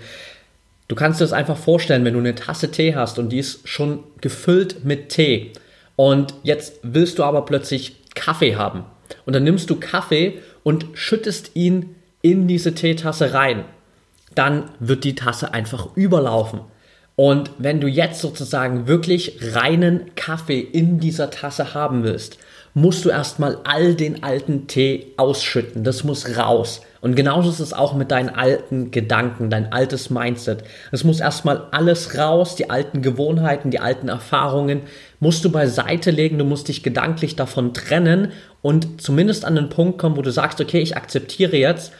du 0.87 0.95
kannst 0.95 1.21
dir 1.21 1.25
das 1.25 1.33
einfach 1.33 1.57
vorstellen, 1.57 2.05
wenn 2.05 2.15
du 2.15 2.21
eine 2.21 2.37
Tasse 2.37 2.71
Tee 2.71 2.95
hast 2.95 3.19
und 3.19 3.31
die 3.31 3.41
ist 3.41 3.69
schon 3.69 4.05
gefüllt 4.21 4.85
mit 4.85 5.09
Tee. 5.09 5.51
Und 5.97 6.33
jetzt 6.45 6.79
willst 6.83 7.19
du 7.19 7.25
aber 7.25 7.45
plötzlich 7.45 7.97
Kaffee 8.15 8.55
haben. 8.55 8.85
Und 9.27 9.35
dann 9.35 9.43
nimmst 9.43 9.69
du 9.71 9.77
Kaffee 9.77 10.39
und 10.63 10.87
schüttest 10.95 11.51
ihn 11.55 11.97
in 12.23 12.47
diese 12.47 12.75
Teetasse 12.75 13.35
rein, 13.35 13.65
dann 14.35 14.71
wird 14.79 15.05
die 15.05 15.17
Tasse 15.17 15.53
einfach 15.53 15.89
überlaufen. 15.97 16.61
Und 17.17 17.51
wenn 17.59 17.81
du 17.81 17.87
jetzt 17.87 18.21
sozusagen 18.21 18.87
wirklich 18.89 19.39
reinen 19.55 20.15
Kaffee 20.17 20.61
in 20.61 20.99
dieser 20.99 21.31
Tasse 21.31 21.75
haben 21.75 22.03
willst, 22.03 22.39
musst 22.75 23.05
du 23.05 23.11
erstmal 23.11 23.59
all 23.63 23.95
den 23.95 24.25
alten 24.25 24.67
Tee 24.67 25.13
ausschütten. 25.17 25.85
Das 25.85 26.03
muss 26.03 26.37
raus. 26.37 26.81
Und 27.01 27.15
genauso 27.15 27.51
ist 27.51 27.61
es 27.61 27.73
auch 27.73 27.95
mit 27.95 28.11
deinen 28.11 28.31
alten 28.31 28.91
Gedanken, 28.91 29.49
dein 29.49 29.73
altes 29.73 30.11
Mindset. 30.11 30.65
Es 30.91 31.05
muss 31.05 31.21
erstmal 31.21 31.69
alles 31.71 32.19
raus, 32.19 32.57
die 32.57 32.71
alten 32.71 33.01
Gewohnheiten, 33.01 33.71
die 33.71 33.79
alten 33.79 34.09
Erfahrungen 34.09 34.81
musst 35.21 35.45
du 35.45 35.53
beiseite 35.53 36.11
legen, 36.11 36.39
du 36.39 36.45
musst 36.45 36.69
dich 36.69 36.83
gedanklich 36.83 37.37
davon 37.37 37.75
trennen 37.75 38.33
und 38.63 39.01
zumindest 39.01 39.45
an 39.45 39.55
den 39.55 39.69
Punkt 39.69 39.99
kommen, 39.99 40.17
wo 40.17 40.23
du 40.23 40.33
sagst, 40.33 40.61
okay, 40.61 40.81
ich 40.81 40.97
akzeptiere 40.97 41.57
jetzt, 41.57 41.93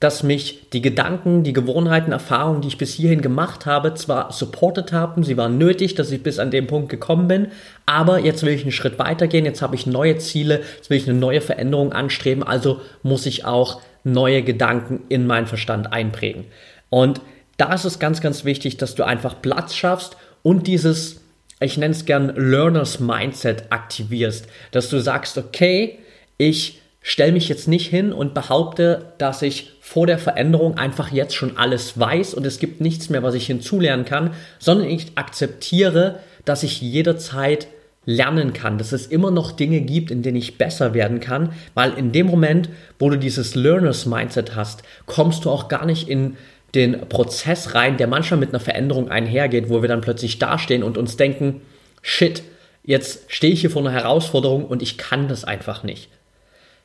dass 0.00 0.22
mich 0.22 0.68
die 0.72 0.82
Gedanken, 0.82 1.44
die 1.44 1.52
Gewohnheiten, 1.52 2.12
Erfahrungen, 2.12 2.60
die 2.60 2.68
ich 2.68 2.78
bis 2.78 2.92
hierhin 2.92 3.22
gemacht 3.22 3.64
habe, 3.64 3.94
zwar 3.94 4.32
supportet 4.32 4.92
haben, 4.92 5.24
sie 5.24 5.36
waren 5.36 5.56
nötig, 5.56 5.94
dass 5.94 6.10
ich 6.10 6.22
bis 6.22 6.38
an 6.38 6.50
den 6.50 6.66
Punkt 6.66 6.88
gekommen 6.88 7.28
bin, 7.28 7.48
aber 7.86 8.18
jetzt 8.18 8.42
will 8.42 8.52
ich 8.52 8.62
einen 8.62 8.72
Schritt 8.72 8.98
weitergehen, 8.98 9.44
jetzt 9.44 9.62
habe 9.62 9.76
ich 9.76 9.86
neue 9.86 10.18
Ziele, 10.18 10.62
jetzt 10.76 10.90
will 10.90 10.98
ich 10.98 11.08
eine 11.08 11.18
neue 11.18 11.40
Veränderung 11.40 11.92
anstreben, 11.92 12.42
also 12.42 12.80
muss 13.02 13.26
ich 13.26 13.44
auch 13.44 13.80
neue 14.02 14.42
Gedanken 14.42 15.02
in 15.08 15.26
meinen 15.26 15.46
Verstand 15.46 15.92
einprägen. 15.92 16.44
Und 16.90 17.20
da 17.56 17.72
ist 17.72 17.84
es 17.84 17.98
ganz, 17.98 18.20
ganz 18.20 18.44
wichtig, 18.44 18.76
dass 18.76 18.94
du 18.94 19.04
einfach 19.04 19.40
Platz 19.40 19.74
schaffst 19.74 20.16
und 20.42 20.66
dieses, 20.66 21.22
ich 21.60 21.78
nenne 21.78 21.94
es 21.94 22.04
gern 22.04 22.34
Learners 22.36 23.00
Mindset 23.00 23.64
aktivierst, 23.70 24.46
dass 24.72 24.90
du 24.90 25.00
sagst, 25.00 25.38
okay, 25.38 25.98
ich 26.36 26.82
stelle 27.06 27.32
mich 27.32 27.50
jetzt 27.50 27.68
nicht 27.68 27.88
hin 27.88 28.14
und 28.14 28.32
behaupte, 28.32 29.12
dass 29.18 29.42
ich 29.42 29.72
vor 29.80 30.06
der 30.06 30.18
Veränderung 30.18 30.78
einfach 30.78 31.12
jetzt 31.12 31.34
schon 31.34 31.58
alles 31.58 32.00
weiß 32.00 32.32
und 32.32 32.46
es 32.46 32.58
gibt 32.58 32.80
nichts 32.80 33.10
mehr, 33.10 33.22
was 33.22 33.34
ich 33.34 33.46
hinzulernen 33.46 34.06
kann, 34.06 34.30
sondern 34.58 34.88
ich 34.88 35.12
akzeptiere, 35.14 36.20
dass 36.46 36.62
ich 36.62 36.80
jederzeit 36.80 37.68
lernen 38.06 38.54
kann, 38.54 38.78
dass 38.78 38.92
es 38.92 39.06
immer 39.06 39.30
noch 39.30 39.52
Dinge 39.52 39.82
gibt, 39.82 40.10
in 40.10 40.22
denen 40.22 40.38
ich 40.38 40.56
besser 40.56 40.94
werden 40.94 41.20
kann, 41.20 41.52
weil 41.74 41.92
in 41.92 42.10
dem 42.10 42.26
Moment, 42.26 42.70
wo 42.98 43.10
du 43.10 43.18
dieses 43.18 43.54
Learners 43.54 44.06
Mindset 44.06 44.56
hast, 44.56 44.82
kommst 45.04 45.44
du 45.44 45.50
auch 45.50 45.68
gar 45.68 45.84
nicht 45.84 46.08
in 46.08 46.38
den 46.74 47.06
Prozess 47.10 47.74
rein, 47.74 47.98
der 47.98 48.06
manchmal 48.06 48.40
mit 48.40 48.48
einer 48.48 48.60
Veränderung 48.60 49.10
einhergeht, 49.10 49.68
wo 49.68 49.82
wir 49.82 49.88
dann 49.90 50.00
plötzlich 50.00 50.38
dastehen 50.38 50.82
und 50.82 50.96
uns 50.96 51.18
denken, 51.18 51.60
shit, 52.00 52.42
jetzt 52.82 53.30
stehe 53.30 53.52
ich 53.52 53.60
hier 53.60 53.70
vor 53.70 53.82
einer 53.82 53.92
Herausforderung 53.92 54.64
und 54.64 54.80
ich 54.80 54.96
kann 54.96 55.28
das 55.28 55.44
einfach 55.44 55.82
nicht. 55.82 56.08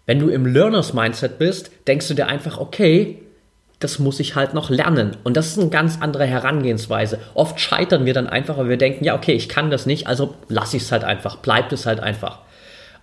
Wenn 0.06 0.20
du 0.20 0.30
im 0.30 0.46
Learners 0.46 0.94
Mindset 0.94 1.38
bist, 1.38 1.72
denkst 1.88 2.08
du 2.08 2.14
dir 2.14 2.28
einfach, 2.28 2.58
okay, 2.58 3.20
das 3.80 3.98
muss 4.00 4.20
ich 4.20 4.36
halt 4.36 4.54
noch 4.54 4.70
lernen. 4.70 5.16
Und 5.24 5.38
das 5.38 5.48
ist 5.48 5.60
eine 5.60 5.70
ganz 5.70 6.00
andere 6.02 6.26
Herangehensweise. 6.26 7.20
Oft 7.34 7.60
scheitern 7.60 8.06
wir 8.06 8.14
dann 8.14 8.28
einfach, 8.28 8.58
weil 8.58 8.70
wir 8.70 8.78
denken, 8.78 9.06
ja, 9.06 9.16
okay, 9.16 9.34
ich 9.34 9.48
kann 9.48 9.72
das 9.72 9.86
nicht, 9.86 10.08
also 10.08 10.36
lasse 10.50 10.78
ich 10.78 10.84
es 10.84 10.92
halt 10.92 11.04
einfach, 11.04 11.38
bleibt 11.38 11.72
es 11.72 11.86
halt 11.86 12.00
einfach. 12.00 12.40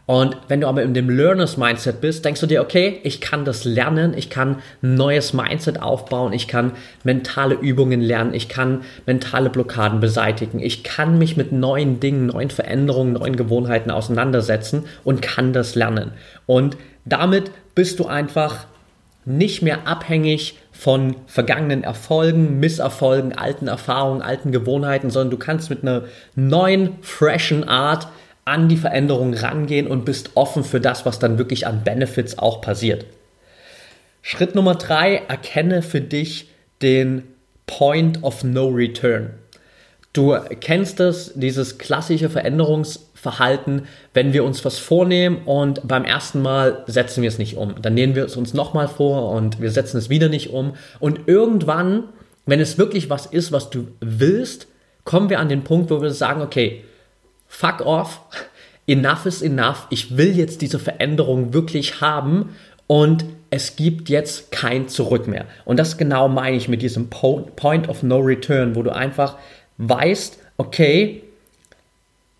Und 0.07 0.37
wenn 0.47 0.61
du 0.61 0.69
aber 0.69 0.85
in 0.85 0.95
dem 0.95 1.11
Learners 1.11 1.57
Mindset 1.57 2.01
bist, 2.01 2.25
denkst 2.25 2.41
du 2.41 2.47
dir, 2.47 2.63
okay, 2.63 3.01
ich 3.03 3.21
kann 3.21 3.45
das 3.45 3.65
lernen, 3.65 4.15
ich 4.17 4.31
kann 4.31 4.59
ein 4.81 4.95
neues 4.95 5.33
Mindset 5.33 5.83
aufbauen, 5.83 6.33
ich 6.33 6.47
kann 6.47 6.73
mentale 7.03 7.57
Übungen 7.57 8.01
lernen, 8.01 8.33
ich 8.33 8.49
kann 8.49 8.83
mentale 9.05 9.51
Blockaden 9.51 9.99
beseitigen, 9.99 10.61
ich 10.61 10.85
kann 10.85 11.19
mich 11.19 11.37
mit 11.37 11.51
neuen 11.51 11.99
Dingen, 11.99 12.27
neuen 12.27 12.51
Veränderungen, 12.51 13.15
neuen 13.15 13.35
Gewohnheiten 13.35 13.91
auseinandersetzen 13.91 14.85
und 15.03 15.23
kann 15.23 15.53
das 15.53 15.75
lernen. 15.75 16.13
Und 16.47 16.77
damit 17.05 17.51
bist 17.75 17.99
du 17.99 18.07
einfach 18.07 18.67
nicht 19.25 19.61
mehr 19.61 19.89
abhängig 19.89 20.57
von 20.71 21.17
vergangenen 21.27 21.83
Erfolgen, 21.83 22.61
Misserfolgen, 22.61 23.37
alten 23.37 23.67
Erfahrungen, 23.67 24.23
alten 24.23 24.53
Gewohnheiten, 24.53 25.11
sondern 25.11 25.33
du 25.33 25.37
kannst 25.37 25.69
mit 25.69 25.83
einer 25.83 26.05
neuen, 26.37 26.91
freshen 27.03 27.69
Art 27.69 28.07
an 28.47 28.69
die 28.69 28.77
Veränderung 28.77 29.35
rangehen 29.35 29.87
und 29.87 30.07
bist 30.07 30.31
offen 30.35 30.65
für 30.65 30.81
das, 30.81 31.05
was 31.05 31.19
dann 31.19 31.37
wirklich 31.37 31.67
an 31.67 31.85
Benefits 31.85 32.39
auch 32.39 32.63
passiert. 32.63 33.05
Schritt 34.23 34.55
Nummer 34.55 34.77
drei, 34.77 35.23
erkenne 35.29 35.83
für 35.83 36.01
dich 36.01 36.49
den 36.81 37.25
Point 37.67 38.23
of 38.23 38.45
No 38.45 38.69
Return. 38.69 39.31
Du 40.13 40.35
kennst 40.61 41.01
es, 41.01 41.33
dieses 41.35 41.77
klassische 41.77 42.31
Veränderungsverhalten, 42.31 43.83
wenn 44.15 44.33
wir 44.33 44.45
uns 44.45 44.65
was 44.65 44.79
vornehmen 44.79 45.43
und 45.45 45.87
beim 45.87 46.05
ersten 46.05 46.41
Mal 46.41 46.85
setzen 46.87 47.23
wir 47.23 47.29
es 47.29 47.39
nicht 47.39 47.57
um. 47.57 47.75
Dann 47.83 47.95
nehmen 47.95 48.15
wir 48.15 48.25
es 48.25 48.37
uns 48.37 48.55
nochmal 48.55 48.89
vor 48.89 49.33
und 49.33 49.61
wir 49.61 49.71
setzen 49.71 49.99
es 49.99 50.09
wieder 50.09 50.29
nicht 50.29 50.51
um. 50.51 50.75
Und 51.01 51.27
irgendwann, 51.27 52.05
wenn 52.47 52.61
es 52.61 52.79
wirklich 52.79 53.11
was 53.11 53.27
ist, 53.27 53.53
was 53.53 53.71
du 53.71 53.89
willst, 54.01 54.69
kommen 55.05 55.31
wir 55.31 55.41
an 55.41 55.49
den 55.49 55.65
Punkt, 55.65 55.91
wo 55.91 56.01
wir 56.01 56.13
sagen, 56.13 56.41
okay, 56.41 56.83
fuck 57.49 57.81
off, 57.81 58.21
enough 58.87 59.27
is 59.27 59.43
enough, 59.43 59.87
ich 59.91 60.17
will 60.17 60.37
jetzt 60.37 60.63
diese 60.63 60.79
Veränderung 60.79 61.53
wirklich 61.53 62.01
haben 62.01 62.57
und 62.87 63.25
es 63.51 63.77
gibt 63.77 64.09
jetzt 64.09 64.53
kein 64.53 64.89
Zurück 64.89 65.27
mehr. 65.27 65.47
Und 65.65 65.79
das 65.79 65.97
genau 65.97 66.29
meine 66.29 66.57
ich 66.57 66.69
mit 66.69 66.83
diesem 66.83 67.09
Point 67.09 67.89
of 67.89 68.03
No 68.03 68.19
Return, 68.19 68.75
wo 68.75 68.83
du 68.83 68.95
einfach 68.95 69.37
weißt, 69.79 70.39
okay, 70.57 71.23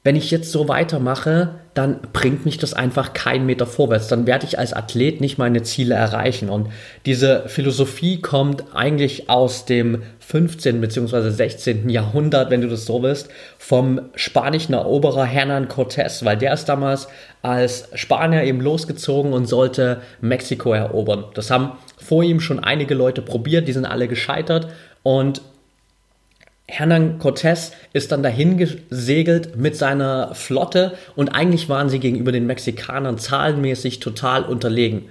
wenn 0.05 0.17
ich 0.17 0.31
jetzt 0.31 0.53
so 0.53 0.69
weitermache, 0.69 1.57
dann 1.77 2.01
bringt 2.15 2.47
mich 2.47 2.57
das 2.57 2.73
einfach 2.73 3.13
keinen 3.13 3.45
Meter 3.45 3.67
vorwärts. 3.67 4.09
Dann 4.09 4.27
werde 4.27 4.47
ich 4.47 4.59
als 4.59 4.73
Athlet 4.73 5.21
nicht 5.21 5.37
meine 5.37 5.63
Ziele 5.63 5.95
erreichen. 5.95 6.49
Und 6.49 6.69
diese 7.05 7.45
Philosophie 7.49 8.23
kommt 8.23 8.65
eigentlich 8.75 9.29
aus 9.29 9.67
dem 9.67 10.03
15. 10.21 10.81
bzw. 10.81 11.29
16. 11.29 11.91
Jahrhundert, 11.91 12.51
wenn 12.51 12.63
du 12.63 12.69
das 12.69 12.87
so 12.87 13.03
willst, 13.03 13.29
vom 13.59 14.01
spanischen 14.15 14.73
Eroberer 14.73 15.25
Hernán 15.25 15.69
Cortés, 15.69 16.25
weil 16.25 16.39
der 16.39 16.55
ist 16.55 16.65
damals 16.65 17.09
als 17.43 17.91
Spanier 17.95 18.45
eben 18.45 18.63
losgezogen 18.63 19.35
und 19.35 19.45
sollte 19.45 20.01
Mexiko 20.23 20.73
erobern. 20.73 21.27
Das 21.35 21.51
haben 21.51 21.73
vor 21.99 22.25
ihm 22.25 22.41
schon 22.41 22.59
einige 22.59 22.95
Leute 22.95 23.21
probiert, 23.21 23.69
die 23.69 23.73
sind 23.73 23.85
alle 23.85 24.09
gescheitert 24.09 24.69
und 25.03 25.43
Hernán 26.69 27.19
Cortés 27.19 27.73
ist 27.93 28.11
dann 28.11 28.25
dahin 28.25 28.57
gesegelt 28.57 29.57
mit 29.57 29.77
seiner 29.77 30.35
Flotte 30.35 30.95
und 31.15 31.29
eigentlich 31.29 31.69
waren 31.69 31.89
sie 31.89 32.01
gegenüber 32.01 32.33
den 32.33 32.47
Mexikanern 32.47 33.19
zahlenmäßig 33.19 34.01
total 34.01 34.45
unterlegen. 34.45 35.05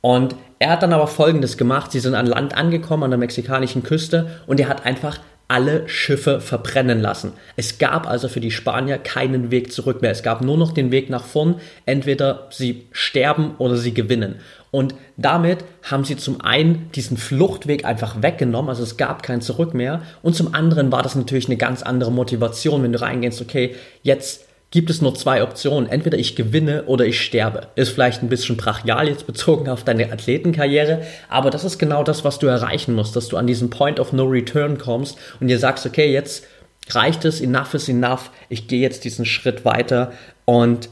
Und 0.00 0.34
er 0.58 0.70
hat 0.70 0.82
dann 0.82 0.92
aber 0.92 1.06
Folgendes 1.06 1.58
gemacht. 1.58 1.92
Sie 1.92 2.00
sind 2.00 2.14
an 2.14 2.26
Land 2.26 2.56
angekommen, 2.56 3.02
an 3.02 3.10
der 3.10 3.18
mexikanischen 3.18 3.82
Küste 3.82 4.30
und 4.46 4.58
er 4.58 4.68
hat 4.68 4.86
einfach 4.86 5.20
alle 5.48 5.86
Schiffe 5.86 6.40
verbrennen 6.40 7.00
lassen. 7.00 7.34
Es 7.56 7.76
gab 7.76 8.08
also 8.08 8.28
für 8.28 8.40
die 8.40 8.50
Spanier 8.50 8.96
keinen 8.96 9.50
Weg 9.50 9.70
zurück 9.70 10.00
mehr. 10.00 10.10
Es 10.10 10.22
gab 10.22 10.40
nur 10.40 10.56
noch 10.56 10.72
den 10.72 10.90
Weg 10.90 11.10
nach 11.10 11.24
vorn. 11.24 11.56
Entweder 11.84 12.48
sie 12.50 12.86
sterben 12.90 13.54
oder 13.58 13.76
sie 13.76 13.92
gewinnen. 13.92 14.36
Und 14.72 14.94
damit 15.18 15.58
haben 15.82 16.04
sie 16.04 16.16
zum 16.16 16.40
einen 16.40 16.90
diesen 16.94 17.18
Fluchtweg 17.18 17.84
einfach 17.84 18.22
weggenommen, 18.22 18.70
also 18.70 18.82
es 18.82 18.96
gab 18.96 19.22
kein 19.22 19.42
Zurück 19.42 19.74
mehr. 19.74 20.00
Und 20.22 20.34
zum 20.34 20.54
anderen 20.54 20.90
war 20.90 21.02
das 21.02 21.14
natürlich 21.14 21.46
eine 21.46 21.58
ganz 21.58 21.82
andere 21.82 22.10
Motivation, 22.10 22.82
wenn 22.82 22.92
du 22.92 23.00
reingehst, 23.00 23.42
okay, 23.42 23.76
jetzt 24.02 24.46
gibt 24.70 24.88
es 24.88 25.02
nur 25.02 25.14
zwei 25.14 25.42
Optionen. 25.42 25.90
Entweder 25.90 26.16
ich 26.16 26.36
gewinne 26.36 26.84
oder 26.84 27.04
ich 27.04 27.20
sterbe. 27.20 27.68
Ist 27.74 27.90
vielleicht 27.90 28.22
ein 28.22 28.30
bisschen 28.30 28.56
brachial 28.56 29.08
jetzt 29.08 29.26
bezogen 29.26 29.68
auf 29.68 29.84
deine 29.84 30.10
Athletenkarriere, 30.10 31.02
aber 31.28 31.50
das 31.50 31.64
ist 31.64 31.78
genau 31.78 32.02
das, 32.02 32.24
was 32.24 32.38
du 32.38 32.46
erreichen 32.46 32.94
musst, 32.94 33.14
dass 33.14 33.28
du 33.28 33.36
an 33.36 33.46
diesen 33.46 33.68
Point 33.68 34.00
of 34.00 34.14
No 34.14 34.24
Return 34.24 34.78
kommst 34.78 35.18
und 35.38 35.48
dir 35.48 35.58
sagst, 35.58 35.84
okay, 35.84 36.10
jetzt 36.10 36.46
reicht 36.88 37.26
es, 37.26 37.42
enough 37.42 37.74
is 37.74 37.90
enough, 37.90 38.30
ich 38.48 38.66
gehe 38.68 38.80
jetzt 38.80 39.04
diesen 39.04 39.26
Schritt 39.26 39.66
weiter 39.66 40.12
und 40.46 40.88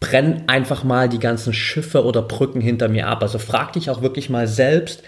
brenn 0.00 0.44
einfach 0.48 0.82
mal 0.82 1.08
die 1.08 1.18
ganzen 1.18 1.52
Schiffe 1.52 2.04
oder 2.04 2.22
Brücken 2.22 2.60
hinter 2.60 2.88
mir 2.88 3.06
ab. 3.06 3.22
Also 3.22 3.38
frag 3.38 3.74
dich 3.74 3.90
auch 3.90 4.02
wirklich 4.02 4.30
mal 4.30 4.46
selbst, 4.48 5.02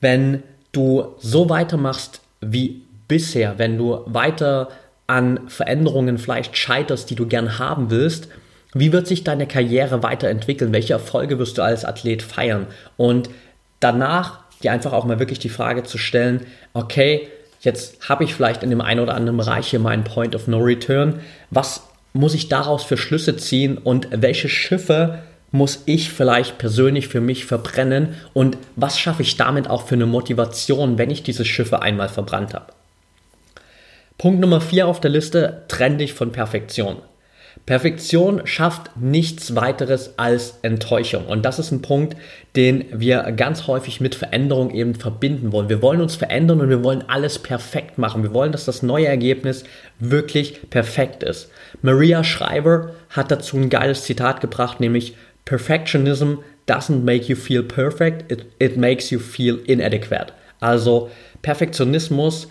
wenn 0.00 0.42
du 0.72 1.14
so 1.18 1.48
weitermachst 1.48 2.20
wie 2.42 2.82
bisher, 3.08 3.58
wenn 3.58 3.78
du 3.78 4.00
weiter 4.04 4.68
an 5.06 5.48
Veränderungen 5.48 6.18
vielleicht 6.18 6.56
scheiterst, 6.56 7.08
die 7.08 7.14
du 7.14 7.26
gern 7.26 7.58
haben 7.58 7.90
willst, 7.90 8.28
wie 8.74 8.92
wird 8.92 9.06
sich 9.06 9.24
deine 9.24 9.46
Karriere 9.46 10.02
weiterentwickeln? 10.02 10.72
Welche 10.72 10.92
Erfolge 10.92 11.38
wirst 11.38 11.56
du 11.56 11.62
als 11.62 11.86
Athlet 11.86 12.22
feiern? 12.22 12.66
Und 12.98 13.30
danach 13.80 14.40
dir 14.62 14.72
einfach 14.72 14.92
auch 14.92 15.06
mal 15.06 15.18
wirklich 15.18 15.38
die 15.38 15.48
Frage 15.48 15.84
zu 15.84 15.96
stellen, 15.96 16.46
okay, 16.74 17.28
jetzt 17.60 18.08
habe 18.08 18.24
ich 18.24 18.34
vielleicht 18.34 18.62
in 18.62 18.68
dem 18.68 18.82
einen 18.82 19.00
oder 19.00 19.14
anderen 19.14 19.38
Bereich 19.38 19.68
hier 19.68 19.80
meinen 19.80 20.04
Point 20.04 20.34
of 20.34 20.46
No 20.46 20.58
Return. 20.58 21.20
Was 21.50 21.84
muss 22.16 22.34
ich 22.34 22.48
daraus 22.48 22.84
für 22.84 22.96
Schlüsse 22.96 23.36
ziehen 23.36 23.78
und 23.78 24.08
welche 24.10 24.48
Schiffe 24.48 25.20
muss 25.52 25.82
ich 25.86 26.10
vielleicht 26.10 26.58
persönlich 26.58 27.08
für 27.08 27.20
mich 27.20 27.46
verbrennen 27.46 28.14
und 28.34 28.58
was 28.74 28.98
schaffe 28.98 29.22
ich 29.22 29.36
damit 29.36 29.70
auch 29.70 29.86
für 29.86 29.94
eine 29.94 30.06
Motivation, 30.06 30.98
wenn 30.98 31.10
ich 31.10 31.22
diese 31.22 31.44
Schiffe 31.44 31.82
einmal 31.82 32.08
verbrannt 32.08 32.54
habe? 32.54 32.72
Punkt 34.18 34.40
Nummer 34.40 34.60
4 34.60 34.88
auf 34.88 35.00
der 35.00 35.10
Liste, 35.10 35.64
trenn 35.68 35.98
dich 35.98 36.14
von 36.14 36.32
Perfektion. 36.32 36.96
Perfektion 37.64 38.46
schafft 38.46 38.96
nichts 38.96 39.56
weiteres 39.56 40.18
als 40.18 40.58
Enttäuschung. 40.62 41.26
Und 41.26 41.44
das 41.44 41.58
ist 41.58 41.72
ein 41.72 41.82
Punkt, 41.82 42.16
den 42.54 42.84
wir 42.92 43.22
ganz 43.32 43.66
häufig 43.66 44.00
mit 44.00 44.14
Veränderung 44.14 44.70
eben 44.72 44.94
verbinden 44.94 45.52
wollen. 45.52 45.68
Wir 45.68 45.82
wollen 45.82 46.00
uns 46.00 46.14
verändern 46.14 46.60
und 46.60 46.68
wir 46.68 46.84
wollen 46.84 47.04
alles 47.08 47.38
perfekt 47.38 47.98
machen. 47.98 48.22
Wir 48.22 48.34
wollen, 48.34 48.52
dass 48.52 48.66
das 48.66 48.82
neue 48.82 49.06
Ergebnis 49.06 49.64
wirklich 49.98 50.70
perfekt 50.70 51.22
ist. 51.22 51.50
Maria 51.82 52.22
Schreiber 52.22 52.92
hat 53.10 53.30
dazu 53.30 53.56
ein 53.56 53.70
geiles 53.70 54.04
Zitat 54.04 54.40
gebracht, 54.40 54.78
nämlich 54.78 55.14
Perfectionism 55.44 56.38
doesn't 56.68 57.04
make 57.04 57.28
you 57.28 57.36
feel 57.36 57.62
perfect, 57.62 58.30
it, 58.30 58.46
it 58.58 58.76
makes 58.76 59.10
you 59.10 59.18
feel 59.18 59.58
inadequate. 59.66 60.32
Also 60.60 61.10
Perfektionismus 61.42 62.48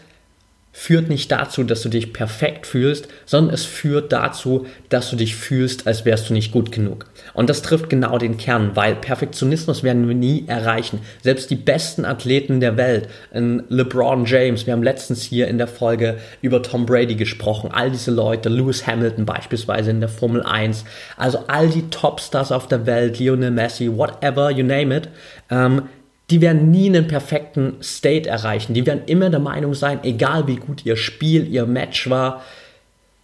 führt 0.77 1.08
nicht 1.08 1.32
dazu, 1.32 1.63
dass 1.63 1.84
du 1.84 1.89
dich 1.89 2.12
perfekt 2.12 2.67
fühlst, 2.67 3.08
sondern 3.25 3.53
es 3.53 3.63
führt 3.63 4.12
dazu, 4.12 4.65
dass 4.89 5.10
du 5.10 5.15
dich 5.15 5.38
fühlst, 5.38 5.88
als 5.88 6.03
wärst 6.03 6.29
du 6.29 6.34
nicht 6.34 6.51
gut 6.51 6.74
genug. 6.74 7.05
Und 7.34 7.50
das 7.50 7.62
trifft 7.62 7.89
genau 7.89 8.17
den 8.17 8.36
Kern, 8.36 8.72
weil 8.75 8.98
Perfektionismus 8.98 9.84
werden 9.84 10.05
wir 10.05 10.15
nie 10.15 10.44
erreichen. 10.48 11.00
Selbst 11.24 11.50
die 11.50 11.55
besten 11.55 12.03
Athleten 12.03 12.60
der 12.60 12.75
Welt, 12.75 13.08
LeBron 13.32 14.25
James, 14.25 14.65
wir 14.65 14.74
haben 14.74 14.84
letztens 14.84 15.24
hier 15.24 15.48
in 15.48 15.58
der 15.58 15.70
Folge 15.70 16.17
über 16.41 16.62
Tom 16.62 16.86
Brady 16.86 17.15
gesprochen, 17.15 17.70
all 17.72 17.89
diese 17.89 18.12
Leute, 18.12 18.50
Lewis 18.50 18.86
Hamilton 18.86 19.25
beispielsweise 19.25 19.91
in 19.91 20.01
der 20.01 20.10
Formel 20.10 20.44
1, 20.44 20.84
also 21.15 21.46
all 21.48 21.70
die 21.70 21.89
Topstars 21.89 22.51
auf 22.51 22.67
der 22.67 22.86
Welt, 22.86 23.17
Lionel 23.17 23.51
Messi, 23.51 23.89
whatever, 23.89 24.51
you 24.51 24.65
name 24.65 24.94
it, 24.94 25.08
ähm, 25.50 25.84
die 26.29 26.41
werden 26.41 26.72
nie 26.72 26.88
einen 26.88 27.08
perfekten 27.08 27.75
State 27.82 28.27
erreichen. 28.29 28.74
Die 28.74 28.86
werden 28.86 29.03
immer 29.05 29.29
der 29.29 29.39
Meinung 29.39 29.74
sein, 29.74 30.03
egal 30.03 30.48
wie 30.48 30.55
gut 30.55 30.86
ihr 30.86 30.98
Spiel, 30.98 31.48
ihr 31.48 31.65
Match 31.65 32.10
war, 32.10 32.44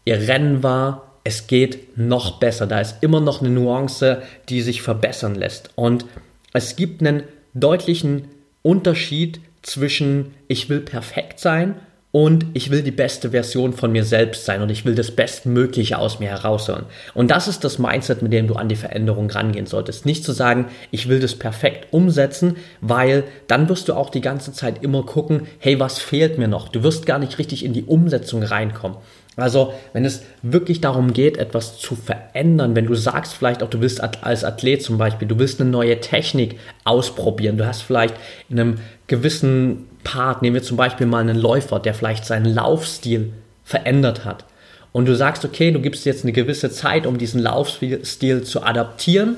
ihr 0.05 0.27
Rennen 0.27 0.61
war, 0.61 1.11
es 1.23 1.47
geht 1.47 1.97
noch 1.97 2.39
besser. 2.39 2.67
Da 2.67 2.79
ist 2.79 2.97
immer 3.01 3.19
noch 3.19 3.41
eine 3.41 3.49
Nuance, 3.49 4.21
die 4.49 4.61
sich 4.61 4.81
verbessern 4.81 5.35
lässt. 5.35 5.71
Und 5.75 6.05
es 6.53 6.75
gibt 6.75 7.01
einen 7.01 7.23
deutlichen 7.53 8.27
Unterschied 8.61 9.39
zwischen 9.61 10.33
ich 10.47 10.69
will 10.69 10.81
perfekt 10.81 11.39
sein 11.39 11.75
und 12.11 12.45
ich 12.53 12.71
will 12.71 12.81
die 12.81 12.91
beste 12.91 13.31
Version 13.31 13.73
von 13.73 13.91
mir 13.91 14.03
selbst 14.03 14.45
sein 14.45 14.61
und 14.61 14.69
ich 14.69 14.83
will 14.83 14.95
das 14.95 15.11
Bestmögliche 15.11 15.97
aus 15.97 16.19
mir 16.19 16.29
herausholen. 16.29 16.83
Und 17.13 17.31
das 17.31 17.47
ist 17.47 17.63
das 17.63 17.79
Mindset, 17.79 18.21
mit 18.21 18.33
dem 18.33 18.47
du 18.47 18.55
an 18.55 18.67
die 18.67 18.75
Veränderung 18.75 19.29
rangehen 19.29 19.65
solltest. 19.65 20.05
Nicht 20.05 20.25
zu 20.25 20.33
sagen, 20.33 20.65
ich 20.91 21.07
will 21.07 21.21
das 21.21 21.35
perfekt 21.35 21.87
umsetzen, 21.91 22.57
weil 22.81 23.23
dann 23.47 23.69
wirst 23.69 23.87
du 23.87 23.93
auch 23.93 24.09
die 24.09 24.21
ganze 24.21 24.51
Zeit 24.51 24.83
immer 24.83 25.03
gucken, 25.03 25.47
hey, 25.59 25.79
was 25.79 25.99
fehlt 25.99 26.37
mir 26.37 26.49
noch? 26.49 26.67
Du 26.67 26.83
wirst 26.83 27.05
gar 27.05 27.19
nicht 27.19 27.37
richtig 27.37 27.63
in 27.63 27.73
die 27.73 27.83
Umsetzung 27.83 28.43
reinkommen. 28.43 28.97
Also, 29.37 29.73
wenn 29.93 30.03
es 30.03 30.23
wirklich 30.41 30.81
darum 30.81 31.13
geht, 31.13 31.37
etwas 31.37 31.77
zu 31.77 31.95
verändern, 31.95 32.75
wenn 32.75 32.85
du 32.85 32.95
sagst 32.95 33.33
vielleicht 33.33 33.63
auch, 33.63 33.69
du 33.69 33.79
willst 33.79 34.01
als 34.01 34.43
Athlet 34.43 34.83
zum 34.83 34.97
Beispiel, 34.97 35.25
du 35.25 35.39
willst 35.39 35.61
eine 35.61 35.69
neue 35.69 36.01
Technik 36.01 36.59
ausprobieren, 36.83 37.57
du 37.57 37.65
hast 37.65 37.81
vielleicht 37.81 38.15
in 38.49 38.59
einem 38.59 38.79
gewissen 39.07 39.87
Part, 40.03 40.41
nehmen 40.41 40.55
wir 40.55 40.63
zum 40.63 40.77
Beispiel 40.77 41.07
mal 41.07 41.19
einen 41.19 41.37
Läufer, 41.37 41.79
der 41.79 41.93
vielleicht 41.93 42.25
seinen 42.25 42.53
Laufstil 42.53 43.33
verändert 43.63 44.25
hat. 44.25 44.45
Und 44.91 45.05
du 45.05 45.15
sagst, 45.15 45.45
okay, 45.45 45.71
du 45.71 45.79
gibst 45.79 46.05
jetzt 46.05 46.23
eine 46.23 46.33
gewisse 46.33 46.69
Zeit, 46.69 47.05
um 47.05 47.17
diesen 47.17 47.41
Laufstil 47.41 48.43
zu 48.43 48.63
adaptieren 48.63 49.37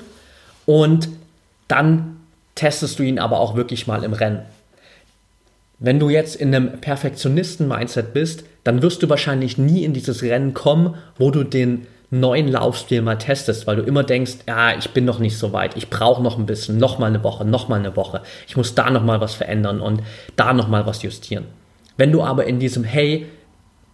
und 0.65 1.09
dann 1.67 2.17
testest 2.55 2.99
du 2.99 3.03
ihn 3.03 3.19
aber 3.19 3.39
auch 3.39 3.55
wirklich 3.55 3.87
mal 3.87 4.03
im 4.03 4.13
Rennen. 4.13 4.41
Wenn 5.79 5.99
du 5.99 6.09
jetzt 6.09 6.35
in 6.35 6.53
einem 6.55 6.79
Perfektionisten-Mindset 6.79 8.13
bist, 8.13 8.43
dann 8.63 8.81
wirst 8.81 9.03
du 9.03 9.09
wahrscheinlich 9.09 9.57
nie 9.57 9.83
in 9.83 9.93
dieses 9.93 10.23
Rennen 10.23 10.53
kommen, 10.53 10.95
wo 11.17 11.29
du 11.29 11.43
den 11.43 11.87
neuen 12.19 12.47
Laufstil 12.47 13.01
mal 13.01 13.17
testest, 13.17 13.65
weil 13.65 13.77
du 13.77 13.83
immer 13.83 14.03
denkst, 14.03 14.37
ja, 14.47 14.77
ich 14.77 14.91
bin 14.91 15.03
noch 15.03 15.19
nicht 15.19 15.37
so 15.37 15.51
weit, 15.51 15.75
ich 15.75 15.89
brauche 15.89 16.21
noch 16.21 16.37
ein 16.37 16.45
bisschen, 16.45 16.77
noch 16.77 16.99
mal 16.99 17.07
eine 17.07 17.23
Woche, 17.23 17.43
noch 17.43 17.69
mal 17.69 17.79
eine 17.79 17.95
Woche, 17.95 18.21
ich 18.47 18.55
muss 18.55 18.75
da 18.75 18.91
noch 18.91 19.03
mal 19.03 19.19
was 19.19 19.33
verändern 19.33 19.81
und 19.81 20.03
da 20.35 20.53
noch 20.53 20.67
mal 20.67 20.85
was 20.85 21.01
justieren. 21.01 21.45
Wenn 21.97 22.11
du 22.11 22.23
aber 22.23 22.45
in 22.45 22.59
diesem 22.59 22.83
hey, 22.83 23.27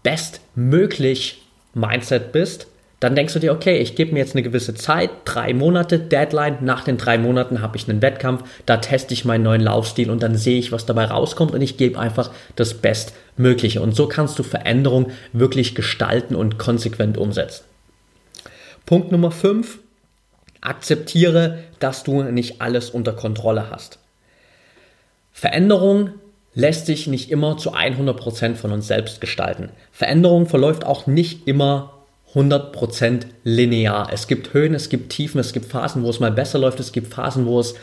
bestmöglich 0.03 1.43
Mindset 1.73 2.31
bist, 2.31 2.67
dann 2.99 3.15
denkst 3.15 3.33
du 3.33 3.39
dir, 3.39 3.53
okay, 3.53 3.77
ich 3.77 3.95
gebe 3.95 4.11
mir 4.11 4.19
jetzt 4.19 4.35
eine 4.35 4.43
gewisse 4.43 4.73
Zeit, 4.73 5.09
drei 5.23 5.53
Monate, 5.53 5.97
Deadline, 5.97 6.57
nach 6.59 6.83
den 6.83 6.97
drei 6.97 7.17
Monaten 7.17 7.61
habe 7.61 7.77
ich 7.77 7.88
einen 7.88 8.01
Wettkampf, 8.01 8.43
da 8.65 8.77
teste 8.77 9.13
ich 9.13 9.23
meinen 9.23 9.43
neuen 9.43 9.61
Laufstil 9.61 10.09
und 10.09 10.21
dann 10.21 10.35
sehe 10.35 10.59
ich, 10.59 10.73
was 10.73 10.85
dabei 10.85 11.05
rauskommt 11.05 11.53
und 11.53 11.61
ich 11.61 11.77
gebe 11.77 11.97
einfach 11.97 12.31
das 12.57 12.73
Bestmögliche. 12.73 13.81
Und 13.81 13.95
so 13.95 14.07
kannst 14.07 14.38
du 14.39 14.43
Veränderung 14.43 15.11
wirklich 15.31 15.75
gestalten 15.75 16.35
und 16.35 16.57
konsequent 16.57 17.17
umsetzen. 17.17 17.68
Punkt 18.89 19.12
Nummer 19.12 19.29
5. 19.29 19.77
Akzeptiere, 20.62 21.60
dass 21.77 22.03
du 22.03 22.24
nicht 22.24 22.60
alles 22.60 22.89
unter 22.89 23.13
Kontrolle 23.13 23.69
hast. 23.69 24.00
Veränderung 25.31 26.10
lässt 26.55 26.88
sich 26.88 27.05
nicht 27.05 27.29
immer 27.29 27.55
zu 27.60 27.75
100% 27.75 28.55
von 28.55 28.72
uns 28.72 28.88
selbst 28.88 29.22
gestalten. 29.22 29.69
Veränderung 29.91 30.48
verläuft 30.48 30.88
auch 30.88 31.05
nicht 31.05 31.48
immer 31.48 32.00
100% 32.34 33.27
linear. 33.43 34.10
Es 34.12 34.25
gibt 34.25 34.55
Höhen, 34.55 34.74
es 34.74 34.89
gibt 34.89 35.12
Tiefen, 35.12 35.39
es 35.39 35.53
gibt 35.53 35.67
Phasen, 35.67 36.01
wo 36.01 36.10
es 36.10 36.19
mal 36.19 36.31
besser 36.31 36.58
läuft, 36.58 36.79
es 36.79 36.91
gibt 36.91 37.13
Phasen, 37.13 37.46
wo 37.46 37.60
es 37.60 37.75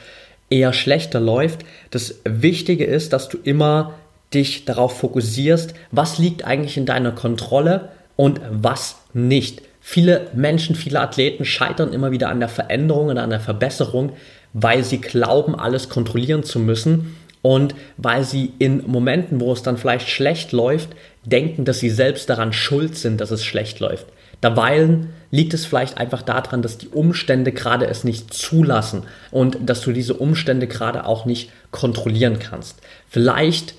eher 0.50 0.72
schlechter 0.72 1.20
läuft. 1.20 1.60
Das 1.92 2.16
Wichtige 2.24 2.84
ist, 2.84 3.12
dass 3.12 3.28
du 3.28 3.38
immer 3.44 3.94
dich 4.34 4.64
darauf 4.64 4.98
fokussierst, 4.98 5.72
was 5.92 6.18
liegt 6.18 6.44
eigentlich 6.44 6.76
in 6.76 6.84
deiner 6.84 7.12
Kontrolle 7.12 7.90
und 8.16 8.40
was 8.50 8.96
nicht. 9.12 9.62
Viele 9.88 10.26
Menschen, 10.34 10.74
viele 10.74 10.98
Athleten 10.98 11.44
scheitern 11.44 11.92
immer 11.92 12.10
wieder 12.10 12.28
an 12.28 12.40
der 12.40 12.48
Veränderung 12.48 13.06
und 13.06 13.18
an 13.18 13.30
der 13.30 13.38
Verbesserung, 13.38 14.14
weil 14.52 14.82
sie 14.82 15.00
glauben, 15.00 15.54
alles 15.54 15.88
kontrollieren 15.88 16.42
zu 16.42 16.58
müssen 16.58 17.14
und 17.40 17.72
weil 17.96 18.24
sie 18.24 18.52
in 18.58 18.82
Momenten, 18.88 19.38
wo 19.40 19.52
es 19.52 19.62
dann 19.62 19.76
vielleicht 19.76 20.08
schlecht 20.08 20.50
läuft, 20.50 20.88
denken, 21.24 21.64
dass 21.64 21.78
sie 21.78 21.90
selbst 21.90 22.28
daran 22.28 22.52
schuld 22.52 22.96
sind, 22.96 23.20
dass 23.20 23.30
es 23.30 23.44
schlecht 23.44 23.78
läuft. 23.78 24.06
Derweilen 24.42 25.10
liegt 25.30 25.54
es 25.54 25.64
vielleicht 25.64 25.98
einfach 25.98 26.22
daran, 26.22 26.62
dass 26.62 26.78
die 26.78 26.88
Umstände 26.88 27.52
gerade 27.52 27.86
es 27.86 28.02
nicht 28.02 28.34
zulassen 28.34 29.04
und 29.30 29.56
dass 29.66 29.82
du 29.82 29.92
diese 29.92 30.14
Umstände 30.14 30.66
gerade 30.66 31.06
auch 31.06 31.26
nicht 31.26 31.52
kontrollieren 31.70 32.40
kannst. 32.40 32.80
Vielleicht 33.08 33.76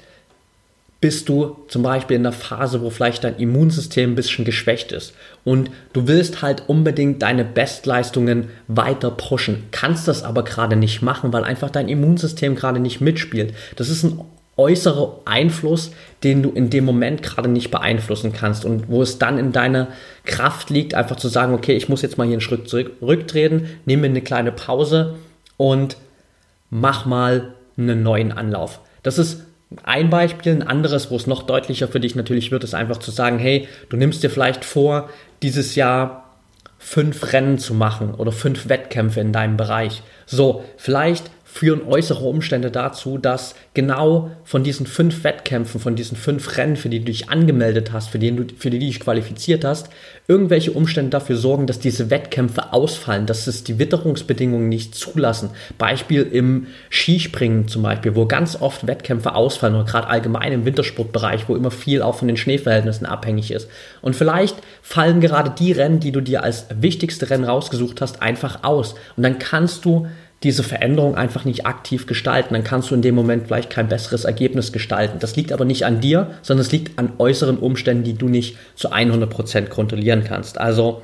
bist 0.99 1.29
du 1.29 1.57
zum 1.67 1.83
Beispiel 1.83 2.17
in 2.17 2.23
der 2.23 2.31
Phase, 2.31 2.81
wo 2.81 2.89
vielleicht 2.89 3.23
dein 3.23 3.37
Immunsystem 3.37 4.11
ein 4.11 4.15
bisschen 4.15 4.45
geschwächt 4.45 4.91
ist 4.91 5.13
und 5.43 5.69
du 5.93 6.07
willst 6.07 6.41
halt 6.41 6.63
unbedingt 6.67 7.21
deine 7.21 7.45
Bestleistungen 7.45 8.49
weiter 8.67 9.12
pushen, 9.12 9.63
kannst 9.71 10.07
das 10.07 10.23
aber 10.23 10.43
gerade 10.43 10.75
nicht 10.75 11.01
machen, 11.01 11.33
weil 11.33 11.43
einfach 11.43 11.69
dein 11.69 11.88
Immunsystem 11.88 12.55
gerade 12.55 12.79
nicht 12.79 12.99
mitspielt. 12.99 13.53
Das 13.75 13.89
ist 13.89 14.03
ein 14.03 14.21
äußerer 14.57 15.19
Einfluss, 15.25 15.91
den 16.23 16.41
du 16.41 16.49
in 16.49 16.71
dem 16.71 16.83
Moment 16.83 17.21
gerade 17.21 17.47
nicht 17.47 17.69
beeinflussen 17.69 18.33
kannst 18.33 18.65
und 18.65 18.89
wo 18.89 19.03
es 19.03 19.19
dann 19.19 19.38
in 19.38 19.51
deiner 19.51 19.89
Kraft 20.25 20.71
liegt, 20.71 20.95
einfach 20.95 21.15
zu 21.15 21.27
sagen, 21.27 21.53
okay, 21.53 21.75
ich 21.75 21.89
muss 21.89 22.01
jetzt 22.01 22.17
mal 22.17 22.25
hier 22.25 22.33
einen 22.33 22.41
Schritt 22.41 22.67
zurücktreten, 22.67 23.69
nehme 23.86 24.01
mir 24.01 24.07
eine 24.07 24.21
kleine 24.21 24.51
Pause 24.51 25.15
und 25.57 25.97
mach 26.71 27.05
mal 27.05 27.53
einen 27.77 28.01
neuen 28.01 28.31
Anlauf. 28.31 28.79
Das 29.03 29.19
ist 29.19 29.43
ein 29.84 30.10
Beispiel, 30.10 30.53
ein 30.53 30.63
anderes, 30.63 31.12
wo 31.12 31.15
es 31.15 31.27
noch 31.27 31.43
deutlicher 31.43 31.88
für 31.88 31.99
dich 31.99 32.15
natürlich 32.15 32.51
wird, 32.51 32.63
ist 32.63 32.73
einfach 32.73 32.97
zu 32.97 33.12
sagen, 33.12 33.38
hey, 33.38 33.67
du 33.89 33.97
nimmst 33.97 34.23
dir 34.23 34.30
vielleicht 34.30 34.63
vor, 34.63 35.10
dieses 35.41 35.75
Jahr 35.75 36.36
fünf 36.80 37.34
Rennen 37.34 37.58
zu 37.58 37.73
machen 37.73 38.13
oder 38.13 38.32
fünf 38.32 38.69
Wettkämpfe 38.69 39.19
in 39.19 39.34
deinem 39.34 39.58
Bereich. 39.58 40.03
So, 40.25 40.63
vielleicht 40.77 41.32
führen 41.49 41.81
äußere 41.88 42.23
Umstände 42.25 42.69
dazu, 42.69 43.17
dass 43.17 43.55
genau 43.73 44.31
von 44.43 44.63
diesen 44.63 44.86
fünf 44.86 45.23
Wettkämpfen, 45.23 45.79
von 45.79 45.95
diesen 45.95 46.17
fünf 46.17 46.57
Rennen, 46.57 46.75
für 46.75 46.89
die 46.89 46.99
du 46.99 47.05
dich 47.05 47.29
angemeldet 47.29 47.93
hast, 47.93 48.10
für 48.10 48.19
die 48.19 48.36
du, 48.36 48.45
für 48.57 48.69
die 48.69 48.79
du 48.79 48.86
dich 48.86 48.99
qualifiziert 48.99 49.63
hast, 49.63 49.89
irgendwelche 50.27 50.71
Umstände 50.71 51.10
dafür 51.10 51.38
sorgen, 51.38 51.65
dass 51.65 51.79
diese 51.79 52.10
Wettkämpfe 52.10 52.73
ausfallen, 52.73 53.25
dass 53.25 53.47
es 53.47 53.63
die 53.63 53.79
Witterungsbedingungen 53.79 54.67
nicht 54.67 54.93
zulassen. 54.93 55.49
Beispiel 55.77 56.23
im 56.23 56.67
Skispringen 56.89 57.67
zum 57.67 57.81
Beispiel, 57.81 58.15
wo 58.15 58.25
ganz 58.25 58.62
oft 58.62 58.86
Wettkämpfe 58.86 59.33
ausfallen 59.33 59.75
oder 59.75 59.86
gerade 59.86 60.07
allgemein 60.07 60.51
im 60.51 60.65
Wintersportbereich, 60.65 61.47
wo 61.47 61.55
immer 61.55 61.71
viel 61.71 62.01
auch 62.01 62.15
von 62.15 62.27
den 62.27 62.38
Schneeverhältnissen 62.38 63.07
abhängig 63.07 63.51
ist. 63.51 63.69
Und 64.01 64.15
vielleicht 64.15 64.57
fallen 64.81 65.21
gerade 65.21 65.51
die 65.57 65.71
Rennen, 65.71 66.01
die 66.01 66.12
du 66.12 66.21
dir 66.21 66.43
als 66.43 66.67
wichtigste 66.75 67.29
Rennen 67.29 67.45
rausgesucht 67.45 68.01
hast, 68.01 68.21
einfach 68.21 68.63
aus. 68.63 68.95
Und 69.15 69.23
dann 69.23 69.39
kannst 69.39 69.86
du 69.86 70.07
diese 70.43 70.63
Veränderung 70.63 71.15
einfach 71.15 71.45
nicht 71.45 71.65
aktiv 71.65 72.06
gestalten. 72.06 72.54
Dann 72.54 72.63
kannst 72.63 72.91
du 72.91 72.95
in 72.95 73.02
dem 73.02 73.15
Moment 73.15 73.47
vielleicht 73.47 73.69
kein 73.69 73.89
besseres 73.89 74.23
Ergebnis 74.23 74.71
gestalten. 74.71 75.17
Das 75.19 75.36
liegt 75.36 75.52
aber 75.52 75.65
nicht 75.65 75.86
an 75.86 76.00
dir, 76.00 76.32
sondern 76.43 76.65
es 76.65 76.71
liegt 76.71 77.00
an 77.00 77.13
äußeren 77.17 77.58
Umständen, 77.58 78.04
die 78.04 78.13
du 78.13 78.28
nicht 78.28 78.58
zu 78.76 78.91
100% 78.91 79.67
kontrollieren 79.67 80.23
kannst. 80.23 80.60
Also 80.60 81.02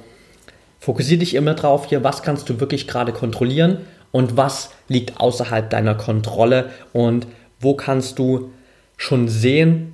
fokussiere 0.80 1.20
dich 1.20 1.34
immer 1.34 1.56
drauf 1.56 1.88
hier, 1.88 2.04
was 2.04 2.22
kannst 2.22 2.48
du 2.50 2.60
wirklich 2.60 2.88
gerade 2.88 3.12
kontrollieren 3.12 3.78
und 4.12 4.38
was 4.38 4.70
liegt 4.88 5.20
außerhalb 5.20 5.70
deiner 5.70 5.96
Kontrolle 5.96 6.70
und 6.92 7.26
wo 7.60 7.74
kannst 7.74 8.20
du 8.20 8.52
schon 8.98 9.28
sehen, 9.28 9.94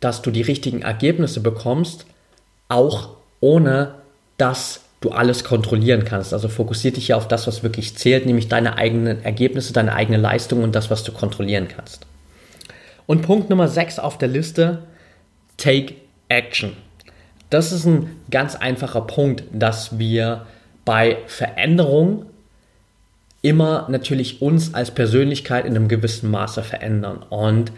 dass 0.00 0.20
du 0.20 0.30
die 0.30 0.42
richtigen 0.42 0.82
Ergebnisse 0.82 1.40
bekommst, 1.40 2.04
auch 2.68 3.10
ohne 3.40 3.94
dass 4.36 4.80
du 5.00 5.10
alles 5.10 5.44
kontrollieren 5.44 6.04
kannst. 6.04 6.32
Also 6.32 6.48
fokussiere 6.48 6.94
dich 6.94 7.08
ja 7.08 7.16
auf 7.16 7.26
das, 7.26 7.46
was 7.46 7.62
wirklich 7.62 7.96
zählt, 7.96 8.26
nämlich 8.26 8.48
deine 8.48 8.76
eigenen 8.76 9.24
Ergebnisse, 9.24 9.72
deine 9.72 9.94
eigene 9.94 10.18
Leistung 10.18 10.62
und 10.62 10.74
das, 10.74 10.90
was 10.90 11.04
du 11.04 11.12
kontrollieren 11.12 11.68
kannst. 11.68 12.06
Und 13.06 13.22
Punkt 13.22 13.50
Nummer 13.50 13.68
6 13.68 13.98
auf 13.98 14.18
der 14.18 14.28
Liste, 14.28 14.84
take 15.56 15.94
action. 16.28 16.76
Das 17.48 17.72
ist 17.72 17.84
ein 17.84 18.16
ganz 18.30 18.54
einfacher 18.54 19.00
Punkt, 19.00 19.42
dass 19.52 19.98
wir 19.98 20.46
bei 20.84 21.18
Veränderung 21.26 22.26
immer 23.42 23.86
natürlich 23.88 24.42
uns 24.42 24.74
als 24.74 24.90
Persönlichkeit 24.90 25.64
in 25.64 25.74
einem 25.74 25.88
gewissen 25.88 26.30
Maße 26.30 26.62
verändern. 26.62 27.24
Und 27.28 27.72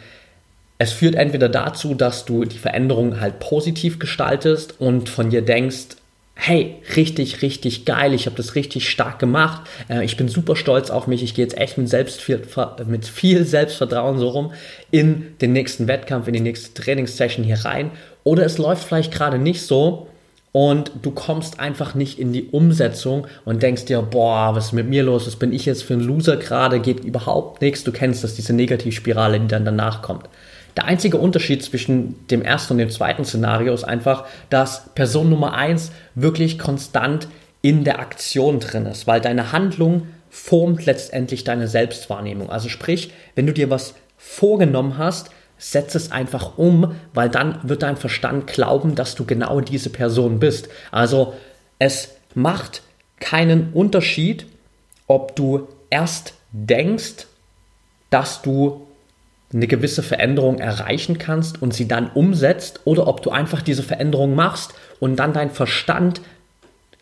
es 0.79 0.93
führt 0.93 1.15
entweder 1.15 1.49
dazu, 1.49 1.95
dass 1.95 2.25
du 2.25 2.45
die 2.45 2.59
Veränderung 2.59 3.21
halt 3.21 3.39
positiv 3.39 3.99
gestaltest 3.99 4.81
und 4.81 5.09
von 5.09 5.31
dir 5.31 5.43
denkst, 5.43 5.97
hey, 6.35 6.77
richtig, 6.97 7.43
richtig 7.43 7.85
geil, 7.85 8.15
ich 8.15 8.27
habe 8.27 8.37
das 8.37 8.55
richtig 8.55 8.89
stark 8.89 9.19
gemacht, 9.19 9.63
äh, 9.89 10.05
ich 10.05 10.17
bin 10.17 10.29
super 10.29 10.57
stolz 10.57 10.91
auf 10.91 11.07
mich, 11.07 11.23
ich 11.23 11.35
gehe 11.35 11.45
jetzt 11.45 11.57
echt 11.57 11.79
mit, 11.79 11.89
selbst 11.89 12.21
viel, 12.21 12.43
mit 12.87 13.07
viel 13.07 13.45
Selbstvertrauen 13.45 14.19
so 14.19 14.29
rum 14.29 14.53
in 14.91 15.39
den 15.41 15.53
nächsten 15.53 15.87
Wettkampf, 15.89 16.27
in 16.27 16.35
die 16.35 16.41
nächste 16.41 16.75
Trainingssession 16.75 17.45
hier 17.45 17.65
rein. 17.65 17.91
Oder 18.25 18.45
es 18.45 18.59
läuft 18.59 18.85
vielleicht 18.85 19.13
gerade 19.13 19.39
nicht 19.39 19.63
so 19.63 20.09
und 20.53 20.93
du 21.03 21.11
kommst 21.11 21.61
einfach 21.61 21.95
nicht 21.95 22.19
in 22.19 22.33
die 22.33 22.45
Umsetzung 22.45 23.27
und 23.45 23.63
denkst 23.63 23.87
dir, 23.87 24.03
boah, 24.03 24.55
was 24.55 24.67
ist 24.67 24.73
mit 24.73 24.89
mir 24.89 25.03
los, 25.03 25.27
was 25.27 25.37
bin 25.37 25.53
ich 25.53 25.67
jetzt 25.67 25.83
für 25.83 25.95
ein 25.95 26.01
Loser 26.01 26.37
gerade, 26.37 26.81
geht 26.81 27.01
überhaupt 27.05 27.63
nichts, 27.63 27.85
du 27.85 27.93
kennst 27.93 28.23
das, 28.23 28.35
diese 28.35 28.53
Negativspirale, 28.53 29.41
die 29.41 29.49
dann 29.49 29.65
danach 29.65 30.03
kommt. 30.03 30.29
Der 30.77 30.85
einzige 30.85 31.19
Unterschied 31.19 31.63
zwischen 31.63 32.27
dem 32.29 32.43
ersten 32.43 32.75
und 32.75 32.79
dem 32.79 32.91
zweiten 32.91 33.25
Szenario 33.25 33.75
ist 33.75 33.85
einfach, 33.85 34.25
dass 34.51 34.95
Person 34.95 35.29
Nummer 35.29 35.55
eins 35.55 35.93
wirklich 36.15 36.59
konstant 36.59 37.29
in 37.61 37.85
der 37.85 38.01
Aktion 38.01 38.59
drin 38.59 38.87
ist, 38.87 39.07
weil 39.07 39.21
deine 39.21 39.53
Handlung 39.53 40.09
formt 40.31 40.87
letztendlich 40.87 41.45
deine 41.45 41.69
Selbstwahrnehmung. 41.69 42.51
Also 42.51 42.69
sprich, 42.69 43.13
wenn 43.35 43.47
du 43.47 43.53
dir 43.53 43.69
was 43.69 43.95
vorgenommen 44.17 44.97
hast, 44.97 45.31
setz 45.59 45.95
es 45.95 46.11
einfach 46.11 46.59
um, 46.59 46.97
weil 47.15 47.29
dann 47.29 47.59
wird 47.63 47.83
dein 47.83 47.97
Verstand 47.97 48.47
glauben, 48.47 48.95
dass 48.95 49.15
du 49.15 49.25
genau 49.25 49.61
diese 49.61 49.91
Person 49.91 50.41
bist. 50.41 50.69
Also 50.91 51.35
es 51.79 52.09
macht 52.35 52.83
keinen 53.21 53.73
Unterschied, 53.73 54.47
ob 55.07 55.37
du 55.37 55.69
erst 55.91 56.35
denkst, 56.51 57.27
dass 58.11 58.43
du 58.43 58.87
eine 59.53 59.67
gewisse 59.67 60.03
Veränderung 60.03 60.59
erreichen 60.59 61.19
kannst 61.19 61.61
und 61.61 61.75
sie 61.75 61.89
dann 61.89 62.11
umsetzt 62.13 62.81
oder 62.85 63.07
ob 63.07 63.23
du 63.23 63.31
einfach 63.31 63.63
diese 63.63 63.83
Veränderung 63.83 64.35
machst 64.35 64.75
und 65.01 65.17
dann 65.17 65.33
dein 65.33 65.51
Verstand 65.51 66.21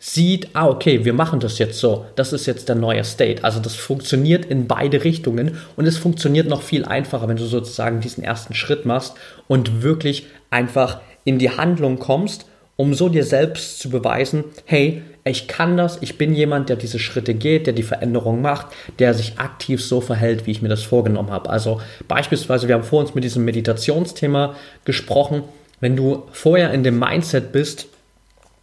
sieht, 0.03 0.49
ah, 0.53 0.67
okay, 0.67 1.05
wir 1.05 1.13
machen 1.13 1.39
das 1.39 1.59
jetzt 1.59 1.77
so. 1.77 2.07
Das 2.15 2.33
ist 2.33 2.47
jetzt 2.47 2.67
der 2.67 2.75
neue 2.75 3.03
State. 3.03 3.43
Also 3.43 3.59
das 3.59 3.75
funktioniert 3.75 4.45
in 4.45 4.65
beide 4.65 5.03
Richtungen 5.03 5.57
und 5.75 5.85
es 5.85 5.99
funktioniert 5.99 6.47
noch 6.47 6.63
viel 6.63 6.85
einfacher, 6.85 7.27
wenn 7.27 7.37
du 7.37 7.45
sozusagen 7.45 8.01
diesen 8.01 8.23
ersten 8.23 8.55
Schritt 8.55 8.85
machst 8.85 9.13
und 9.47 9.83
wirklich 9.83 10.25
einfach 10.49 11.01
in 11.23 11.37
die 11.37 11.51
Handlung 11.51 11.99
kommst, 11.99 12.45
um 12.77 12.95
so 12.95 13.09
dir 13.09 13.23
selbst 13.23 13.79
zu 13.79 13.91
beweisen, 13.91 14.43
hey, 14.65 15.03
ich 15.23 15.47
kann 15.47 15.77
das, 15.77 15.99
ich 16.01 16.17
bin 16.17 16.33
jemand, 16.33 16.69
der 16.69 16.75
diese 16.75 16.97
Schritte 16.97 17.33
geht, 17.35 17.67
der 17.67 17.73
die 17.73 17.83
Veränderung 17.83 18.41
macht, 18.41 18.67
der 18.97 19.13
sich 19.13 19.37
aktiv 19.37 19.83
so 19.83 20.01
verhält, 20.01 20.47
wie 20.47 20.51
ich 20.51 20.61
mir 20.61 20.69
das 20.69 20.83
vorgenommen 20.83 21.29
habe. 21.29 21.49
Also 21.49 21.81
beispielsweise, 22.07 22.67
wir 22.67 22.75
haben 22.75 22.83
vor 22.83 23.01
uns 23.01 23.13
mit 23.13 23.23
diesem 23.23 23.45
Meditationsthema 23.45 24.55
gesprochen, 24.83 25.43
wenn 25.79 25.95
du 25.95 26.23
vorher 26.31 26.73
in 26.73 26.83
dem 26.83 26.97
Mindset 26.97 27.51
bist, 27.51 27.87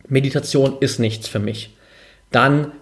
Meditation 0.09 0.77
ist 0.81 0.99
nichts 0.99 1.29
für 1.29 1.39
mich, 1.39 1.77
dann 2.31 2.73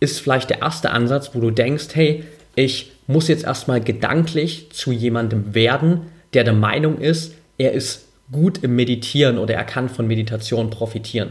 ist 0.00 0.20
vielleicht 0.20 0.50
der 0.50 0.62
erste 0.62 0.90
Ansatz, 0.90 1.30
wo 1.34 1.40
du 1.40 1.50
denkst, 1.50 1.88
hey, 1.92 2.24
ich 2.54 2.92
muss 3.06 3.28
jetzt 3.28 3.44
erstmal 3.44 3.80
gedanklich 3.80 4.70
zu 4.72 4.92
jemandem 4.92 5.54
werden, 5.54 6.02
der 6.34 6.44
der 6.44 6.54
Meinung 6.54 6.98
ist, 6.98 7.34
er 7.58 7.72
ist 7.72 8.06
gut 8.30 8.62
im 8.62 8.76
Meditieren 8.76 9.38
oder 9.38 9.54
er 9.54 9.64
kann 9.64 9.88
von 9.88 10.06
Meditation 10.06 10.70
profitieren. 10.70 11.30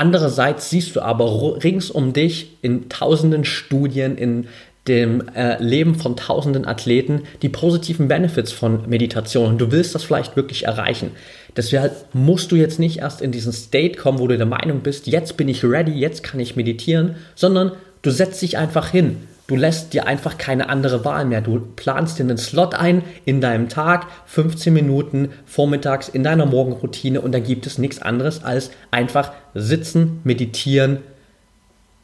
Andererseits 0.00 0.70
siehst 0.70 0.96
du 0.96 1.02
aber 1.02 1.62
rings 1.62 1.90
um 1.90 2.14
dich 2.14 2.56
in 2.62 2.88
tausenden 2.88 3.44
Studien, 3.44 4.16
in 4.16 4.46
dem 4.88 5.28
äh, 5.34 5.62
Leben 5.62 5.94
von 5.94 6.16
tausenden 6.16 6.64
Athleten 6.64 7.24
die 7.42 7.50
positiven 7.50 8.08
Benefits 8.08 8.50
von 8.50 8.88
Meditation 8.88 9.50
und 9.50 9.58
du 9.60 9.70
willst 9.72 9.94
das 9.94 10.02
vielleicht 10.02 10.36
wirklich 10.36 10.64
erreichen. 10.64 11.10
Deshalb 11.54 12.14
musst 12.14 12.50
du 12.50 12.56
jetzt 12.56 12.78
nicht 12.78 13.00
erst 13.00 13.20
in 13.20 13.30
diesen 13.30 13.52
State 13.52 13.98
kommen, 13.98 14.20
wo 14.20 14.26
du 14.26 14.38
der 14.38 14.46
Meinung 14.46 14.80
bist, 14.80 15.06
jetzt 15.06 15.36
bin 15.36 15.48
ich 15.48 15.64
ready, 15.64 15.92
jetzt 15.92 16.22
kann 16.22 16.40
ich 16.40 16.56
meditieren, 16.56 17.16
sondern 17.34 17.72
du 18.00 18.10
setzt 18.10 18.40
dich 18.40 18.56
einfach 18.56 18.88
hin. 18.88 19.18
Du 19.50 19.56
lässt 19.56 19.94
dir 19.94 20.06
einfach 20.06 20.38
keine 20.38 20.68
andere 20.68 21.04
Wahl 21.04 21.24
mehr. 21.24 21.40
Du 21.40 21.58
planst 21.74 22.20
dir 22.20 22.22
einen 22.22 22.38
Slot 22.38 22.76
ein 22.76 23.02
in 23.24 23.40
deinem 23.40 23.68
Tag, 23.68 24.06
15 24.26 24.72
Minuten 24.72 25.30
vormittags 25.44 26.08
in 26.08 26.22
deiner 26.22 26.46
Morgenroutine 26.46 27.20
und 27.20 27.32
da 27.32 27.40
gibt 27.40 27.66
es 27.66 27.76
nichts 27.76 28.00
anderes 28.00 28.44
als 28.44 28.70
einfach 28.92 29.32
sitzen, 29.52 30.20
meditieren, 30.22 30.98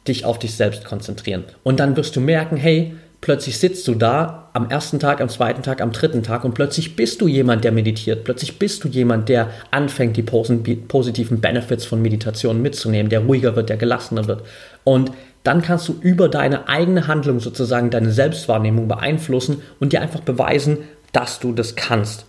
dich 0.09 0.25
auf 0.25 0.39
dich 0.39 0.55
selbst 0.55 0.83
konzentrieren. 0.83 1.45
Und 1.63 1.79
dann 1.79 1.95
wirst 1.95 2.17
du 2.17 2.19
merken, 2.19 2.57
hey, 2.57 2.95
plötzlich 3.21 3.57
sitzt 3.57 3.87
du 3.87 3.95
da 3.95 4.49
am 4.51 4.69
ersten 4.69 4.99
Tag, 4.99 5.21
am 5.21 5.29
zweiten 5.29 5.63
Tag, 5.63 5.79
am 5.79 5.93
dritten 5.93 6.23
Tag 6.23 6.43
und 6.43 6.53
plötzlich 6.53 6.97
bist 6.97 7.21
du 7.21 7.29
jemand, 7.29 7.63
der 7.63 7.71
meditiert. 7.71 8.25
Plötzlich 8.25 8.59
bist 8.59 8.83
du 8.83 8.89
jemand, 8.89 9.29
der 9.29 9.51
anfängt, 9.71 10.17
die 10.17 10.23
positiven 10.23 11.39
Benefits 11.39 11.85
von 11.85 12.01
Meditation 12.01 12.61
mitzunehmen, 12.61 13.09
der 13.09 13.21
ruhiger 13.21 13.55
wird, 13.55 13.69
der 13.69 13.77
gelassener 13.77 14.27
wird. 14.27 14.43
Und 14.83 15.11
dann 15.47 15.61
kannst 15.61 15.87
du 15.87 15.95
über 16.01 16.27
deine 16.27 16.67
eigene 16.67 17.07
Handlung 17.07 17.39
sozusagen 17.39 17.89
deine 17.89 18.11
Selbstwahrnehmung 18.11 18.89
beeinflussen 18.89 19.61
und 19.79 19.93
dir 19.93 20.01
einfach 20.01 20.19
beweisen, 20.19 20.79
dass 21.13 21.39
du 21.39 21.53
das 21.53 21.77
kannst. 21.77 22.25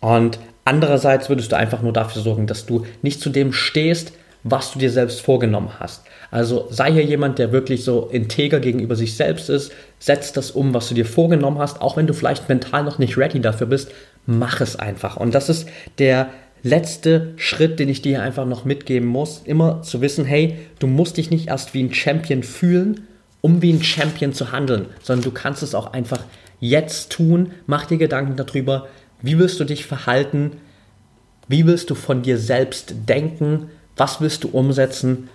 Und 0.00 0.40
andererseits 0.64 1.28
würdest 1.28 1.52
du 1.52 1.56
einfach 1.56 1.80
nur 1.80 1.92
dafür 1.92 2.22
sorgen, 2.22 2.48
dass 2.48 2.66
du 2.66 2.86
nicht 3.02 3.20
zu 3.20 3.30
dem 3.30 3.52
stehst, 3.52 4.12
was 4.42 4.72
du 4.72 4.80
dir 4.80 4.90
selbst 4.90 5.20
vorgenommen 5.20 5.70
hast. 5.78 6.02
Also 6.32 6.66
sei 6.70 6.90
hier 6.90 7.04
jemand, 7.04 7.38
der 7.38 7.52
wirklich 7.52 7.84
so 7.84 8.08
integer 8.10 8.58
gegenüber 8.58 8.96
sich 8.96 9.16
selbst 9.16 9.48
ist, 9.48 9.70
setz 10.00 10.32
das 10.32 10.50
um, 10.50 10.74
was 10.74 10.88
du 10.88 10.94
dir 10.94 11.06
vorgenommen 11.06 11.58
hast, 11.58 11.80
auch 11.80 11.96
wenn 11.96 12.08
du 12.08 12.14
vielleicht 12.14 12.48
mental 12.48 12.82
noch 12.82 12.98
nicht 12.98 13.16
ready 13.16 13.40
dafür 13.40 13.68
bist, 13.68 13.92
mach 14.26 14.60
es 14.60 14.74
einfach. 14.74 15.16
Und 15.16 15.36
das 15.36 15.48
ist 15.48 15.68
der 15.98 16.30
letzte 16.64 17.34
Schritt, 17.36 17.78
den 17.78 17.88
ich 17.88 18.02
dir 18.02 18.22
einfach 18.22 18.46
noch 18.46 18.64
mitgeben 18.64 19.06
muss, 19.06 19.42
immer 19.44 19.82
zu 19.82 20.00
wissen, 20.00 20.24
hey, 20.24 20.56
du 20.80 20.88
musst 20.88 21.18
dich 21.18 21.30
nicht 21.30 21.48
erst 21.48 21.74
wie 21.74 21.82
ein 21.82 21.94
Champion 21.94 22.42
fühlen, 22.42 23.06
um 23.42 23.62
wie 23.62 23.72
ein 23.72 23.82
Champion 23.82 24.32
zu 24.32 24.50
handeln, 24.50 24.86
sondern 25.02 25.24
du 25.24 25.30
kannst 25.30 25.62
es 25.62 25.74
auch 25.74 25.92
einfach 25.92 26.24
jetzt 26.60 27.12
tun. 27.12 27.52
Mach 27.66 27.84
dir 27.84 27.98
Gedanken 27.98 28.36
darüber, 28.36 28.88
wie 29.20 29.38
willst 29.38 29.60
du 29.60 29.64
dich 29.64 29.84
verhalten, 29.84 30.52
wie 31.46 31.66
willst 31.66 31.90
du 31.90 31.94
von 31.94 32.22
dir 32.22 32.38
selbst 32.38 32.94
denken, 33.08 33.70
was 33.96 34.22
willst 34.22 34.44
du 34.44 34.48
umsetzen? 34.48 35.28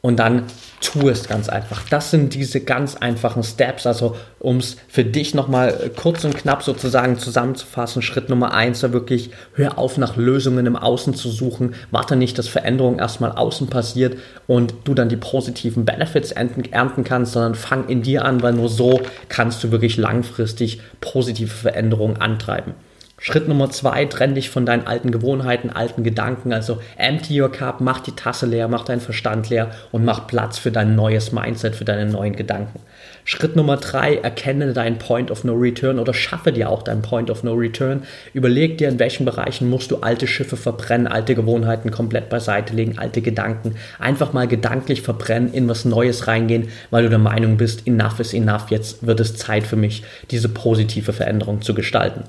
Und 0.00 0.16
dann 0.20 0.44
tu 0.80 1.08
es 1.08 1.28
ganz 1.28 1.48
einfach. 1.48 1.82
Das 1.88 2.10
sind 2.10 2.34
diese 2.34 2.60
ganz 2.60 2.96
einfachen 2.96 3.42
Steps. 3.42 3.86
Also 3.86 4.16
um 4.38 4.58
es 4.58 4.76
für 4.88 5.04
dich 5.04 5.34
nochmal 5.34 5.90
kurz 5.96 6.24
und 6.24 6.36
knapp 6.36 6.62
sozusagen 6.62 7.18
zusammenzufassen, 7.18 8.02
Schritt 8.02 8.28
Nummer 8.28 8.52
eins, 8.52 8.80
da 8.80 8.92
wirklich 8.92 9.30
hör 9.54 9.78
auf 9.78 9.98
nach 9.98 10.16
Lösungen 10.16 10.66
im 10.66 10.76
Außen 10.76 11.14
zu 11.14 11.30
suchen. 11.30 11.74
Warte 11.90 12.16
nicht, 12.16 12.38
dass 12.38 12.48
Veränderung 12.48 12.98
erstmal 12.98 13.32
außen 13.32 13.68
passiert 13.68 14.16
und 14.46 14.74
du 14.84 14.94
dann 14.94 15.08
die 15.08 15.16
positiven 15.16 15.84
Benefits 15.84 16.32
ernten 16.32 17.04
kannst, 17.04 17.32
sondern 17.32 17.54
fang 17.54 17.88
in 17.88 18.02
dir 18.02 18.24
an, 18.24 18.42
weil 18.42 18.52
nur 18.52 18.68
so 18.68 19.00
kannst 19.28 19.64
du 19.64 19.70
wirklich 19.70 19.96
langfristig 19.96 20.80
positive 21.00 21.48
Veränderungen 21.50 22.18
antreiben. 22.18 22.74
Schritt 23.18 23.48
Nummer 23.48 23.70
zwei, 23.70 24.04
trenn 24.04 24.34
dich 24.34 24.50
von 24.50 24.66
deinen 24.66 24.86
alten 24.86 25.10
Gewohnheiten, 25.10 25.70
alten 25.70 26.04
Gedanken. 26.04 26.52
Also 26.52 26.80
empty 26.98 27.40
your 27.40 27.50
cup, 27.50 27.80
mach 27.80 28.00
die 28.00 28.14
Tasse 28.14 28.44
leer, 28.44 28.68
mach 28.68 28.84
deinen 28.84 29.00
Verstand 29.00 29.48
leer 29.48 29.70
und 29.90 30.04
mach 30.04 30.26
Platz 30.26 30.58
für 30.58 30.70
dein 30.70 30.94
neues 30.94 31.32
Mindset, 31.32 31.76
für 31.76 31.86
deine 31.86 32.04
neuen 32.04 32.36
Gedanken. 32.36 32.78
Schritt 33.24 33.56
Nummer 33.56 33.78
drei, 33.78 34.16
erkenne 34.16 34.74
deinen 34.74 34.98
Point 34.98 35.30
of 35.30 35.44
No 35.44 35.54
Return 35.54 35.98
oder 35.98 36.12
schaffe 36.12 36.52
dir 36.52 36.68
auch 36.68 36.82
deinen 36.82 37.00
Point 37.00 37.30
of 37.30 37.42
No 37.42 37.54
Return. 37.54 38.02
Überleg 38.34 38.76
dir, 38.76 38.90
in 38.90 38.98
welchen 38.98 39.24
Bereichen 39.24 39.70
musst 39.70 39.90
du 39.90 39.96
alte 39.96 40.26
Schiffe 40.26 40.58
verbrennen, 40.58 41.06
alte 41.06 41.34
Gewohnheiten 41.34 41.90
komplett 41.90 42.28
beiseite 42.28 42.74
legen, 42.74 42.98
alte 42.98 43.22
Gedanken. 43.22 43.76
Einfach 43.98 44.34
mal 44.34 44.46
gedanklich 44.46 45.00
verbrennen, 45.00 45.54
in 45.54 45.66
was 45.68 45.86
Neues 45.86 46.26
reingehen, 46.28 46.68
weil 46.90 47.04
du 47.04 47.08
der 47.08 47.18
Meinung 47.18 47.56
bist, 47.56 47.86
enough 47.86 48.20
is 48.20 48.34
enough, 48.34 48.70
jetzt 48.70 49.06
wird 49.06 49.20
es 49.20 49.36
Zeit 49.36 49.66
für 49.66 49.76
mich, 49.76 50.04
diese 50.30 50.50
positive 50.50 51.14
Veränderung 51.14 51.62
zu 51.62 51.72
gestalten. 51.72 52.24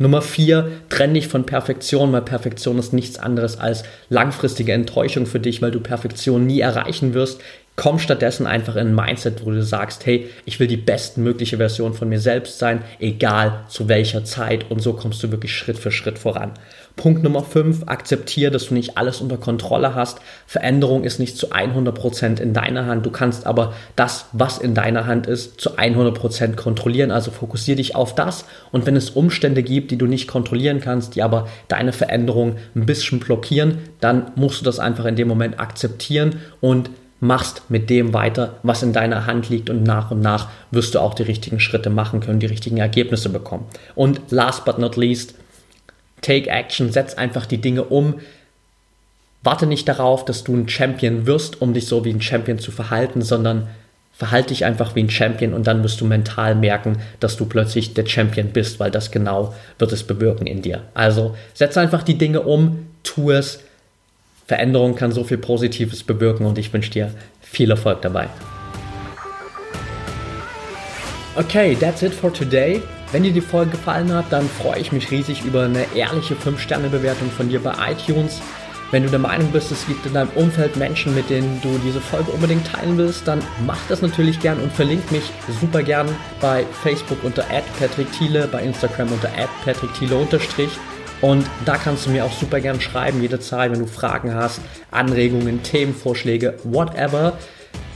Nummer 0.00 0.22
vier, 0.22 0.70
trenn 0.88 1.14
dich 1.14 1.26
von 1.26 1.44
Perfektion, 1.44 2.12
weil 2.12 2.22
Perfektion 2.22 2.78
ist 2.78 2.92
nichts 2.92 3.18
anderes 3.18 3.58
als 3.58 3.82
langfristige 4.08 4.72
Enttäuschung 4.72 5.26
für 5.26 5.40
dich, 5.40 5.60
weil 5.60 5.72
du 5.72 5.80
Perfektion 5.80 6.46
nie 6.46 6.60
erreichen 6.60 7.14
wirst. 7.14 7.40
Komm 7.74 7.98
stattdessen 7.98 8.46
einfach 8.46 8.76
in 8.76 8.88
ein 8.88 8.94
Mindset, 8.94 9.44
wo 9.44 9.50
du 9.50 9.62
sagst, 9.62 10.06
hey, 10.06 10.28
ich 10.44 10.60
will 10.60 10.68
die 10.68 10.76
bestmögliche 10.76 11.56
Version 11.56 11.94
von 11.94 12.08
mir 12.08 12.20
selbst 12.20 12.58
sein, 12.58 12.82
egal 13.00 13.64
zu 13.68 13.88
welcher 13.88 14.24
Zeit. 14.24 14.70
Und 14.70 14.80
so 14.80 14.92
kommst 14.92 15.22
du 15.22 15.32
wirklich 15.32 15.52
Schritt 15.52 15.78
für 15.78 15.90
Schritt 15.90 16.18
voran. 16.18 16.52
Punkt 16.98 17.22
Nummer 17.22 17.42
5, 17.42 17.84
akzeptiere, 17.86 18.50
dass 18.50 18.66
du 18.66 18.74
nicht 18.74 18.98
alles 18.98 19.22
unter 19.22 19.38
Kontrolle 19.38 19.94
hast. 19.94 20.20
Veränderung 20.46 21.04
ist 21.04 21.18
nicht 21.18 21.38
zu 21.38 21.52
100% 21.52 22.40
in 22.40 22.52
deiner 22.52 22.84
Hand. 22.84 23.06
Du 23.06 23.10
kannst 23.10 23.46
aber 23.46 23.72
das, 23.96 24.26
was 24.32 24.58
in 24.58 24.74
deiner 24.74 25.06
Hand 25.06 25.26
ist, 25.26 25.58
zu 25.58 25.78
100% 25.78 26.56
kontrollieren. 26.56 27.10
Also 27.10 27.30
fokussiere 27.30 27.76
dich 27.76 27.94
auf 27.94 28.14
das. 28.14 28.44
Und 28.70 28.84
wenn 28.84 28.96
es 28.96 29.10
Umstände 29.10 29.62
gibt, 29.62 29.90
die 29.90 29.96
du 29.96 30.06
nicht 30.06 30.28
kontrollieren 30.28 30.80
kannst, 30.80 31.14
die 31.14 31.22
aber 31.22 31.48
deine 31.68 31.92
Veränderung 31.92 32.56
ein 32.74 32.84
bisschen 32.84 33.20
blockieren, 33.20 33.78
dann 34.00 34.32
musst 34.34 34.60
du 34.60 34.64
das 34.66 34.78
einfach 34.78 35.06
in 35.06 35.16
dem 35.16 35.28
Moment 35.28 35.58
akzeptieren 35.58 36.36
und 36.60 36.90
machst 37.20 37.62
mit 37.68 37.90
dem 37.90 38.12
weiter, 38.12 38.56
was 38.62 38.82
in 38.82 38.92
deiner 38.92 39.26
Hand 39.26 39.48
liegt 39.48 39.70
und 39.70 39.82
nach 39.82 40.10
und 40.10 40.20
nach 40.20 40.48
wirst 40.70 40.94
du 40.94 41.00
auch 41.00 41.14
die 41.14 41.24
richtigen 41.24 41.60
Schritte 41.60 41.90
machen 41.90 42.20
können, 42.20 42.40
die 42.40 42.46
richtigen 42.46 42.76
Ergebnisse 42.76 43.28
bekommen. 43.28 43.66
Und 43.94 44.20
last 44.30 44.64
but 44.64 44.78
not 44.78 44.96
least, 44.96 45.34
Take 46.20 46.50
Action, 46.50 46.92
setz 46.92 47.14
einfach 47.14 47.46
die 47.46 47.58
Dinge 47.58 47.84
um. 47.84 48.20
Warte 49.42 49.66
nicht 49.66 49.88
darauf, 49.88 50.24
dass 50.24 50.44
du 50.44 50.54
ein 50.54 50.68
Champion 50.68 51.26
wirst, 51.26 51.62
um 51.62 51.72
dich 51.72 51.86
so 51.86 52.04
wie 52.04 52.12
ein 52.12 52.20
Champion 52.20 52.58
zu 52.58 52.72
verhalten, 52.72 53.22
sondern 53.22 53.68
verhalte 54.12 54.48
dich 54.48 54.64
einfach 54.64 54.96
wie 54.96 55.04
ein 55.04 55.10
Champion 55.10 55.54
und 55.54 55.68
dann 55.68 55.84
wirst 55.84 56.00
du 56.00 56.04
mental 56.04 56.56
merken, 56.56 56.98
dass 57.20 57.36
du 57.36 57.46
plötzlich 57.46 57.94
der 57.94 58.04
Champion 58.04 58.48
bist, 58.48 58.80
weil 58.80 58.90
das 58.90 59.12
genau 59.12 59.54
wird 59.78 59.92
es 59.92 60.02
bewirken 60.02 60.48
in 60.48 60.60
dir. 60.60 60.82
Also 60.92 61.36
setz 61.54 61.76
einfach 61.76 62.02
die 62.02 62.18
Dinge 62.18 62.40
um, 62.40 62.88
tu 63.04 63.30
es. 63.30 63.60
Veränderung 64.46 64.96
kann 64.96 65.12
so 65.12 65.22
viel 65.22 65.38
Positives 65.38 66.02
bewirken 66.02 66.46
und 66.46 66.58
ich 66.58 66.72
wünsche 66.72 66.90
dir 66.90 67.12
viel 67.40 67.70
Erfolg 67.70 68.02
dabei. 68.02 68.28
Okay, 71.36 71.76
that's 71.76 72.02
it 72.02 72.12
for 72.12 72.32
today. 72.32 72.82
Wenn 73.10 73.22
dir 73.22 73.32
die 73.32 73.40
Folge 73.40 73.70
gefallen 73.70 74.12
hat, 74.12 74.26
dann 74.30 74.48
freue 74.48 74.80
ich 74.80 74.92
mich 74.92 75.10
riesig 75.10 75.42
über 75.42 75.62
eine 75.62 75.86
ehrliche 75.94 76.34
5-Sterne-Bewertung 76.34 77.30
von 77.30 77.48
dir 77.48 77.60
bei 77.60 77.74
iTunes. 77.92 78.40
Wenn 78.90 79.02
du 79.02 79.08
der 79.08 79.18
Meinung 79.18 79.50
bist, 79.50 79.72
es 79.72 79.86
gibt 79.86 80.04
in 80.04 80.14
deinem 80.14 80.30
Umfeld 80.34 80.76
Menschen, 80.76 81.14
mit 81.14 81.30
denen 81.30 81.60
du 81.62 81.78
diese 81.84 82.00
Folge 82.00 82.30
unbedingt 82.30 82.66
teilen 82.66 82.98
willst, 82.98 83.26
dann 83.26 83.40
mach 83.66 83.78
das 83.88 84.02
natürlich 84.02 84.40
gern 84.40 84.58
und 84.60 84.72
verlink 84.72 85.10
mich 85.10 85.24
super 85.60 85.82
gern 85.82 86.08
bei 86.40 86.64
Facebook 86.82 87.22
unter 87.22 87.44
@patrickthiele, 87.78 88.46
bei 88.46 88.62
Instagram 88.62 89.10
unter 89.12 89.30
@patrickthiele 89.64 90.16
und 91.20 91.46
da 91.64 91.76
kannst 91.76 92.06
du 92.06 92.10
mir 92.10 92.24
auch 92.24 92.32
super 92.32 92.60
gern 92.60 92.80
schreiben, 92.80 93.20
jederzeit, 93.20 93.72
wenn 93.72 93.80
du 93.80 93.86
Fragen 93.86 94.34
hast, 94.34 94.60
Anregungen, 94.90 95.62
Themenvorschläge, 95.62 96.58
whatever. 96.64 97.34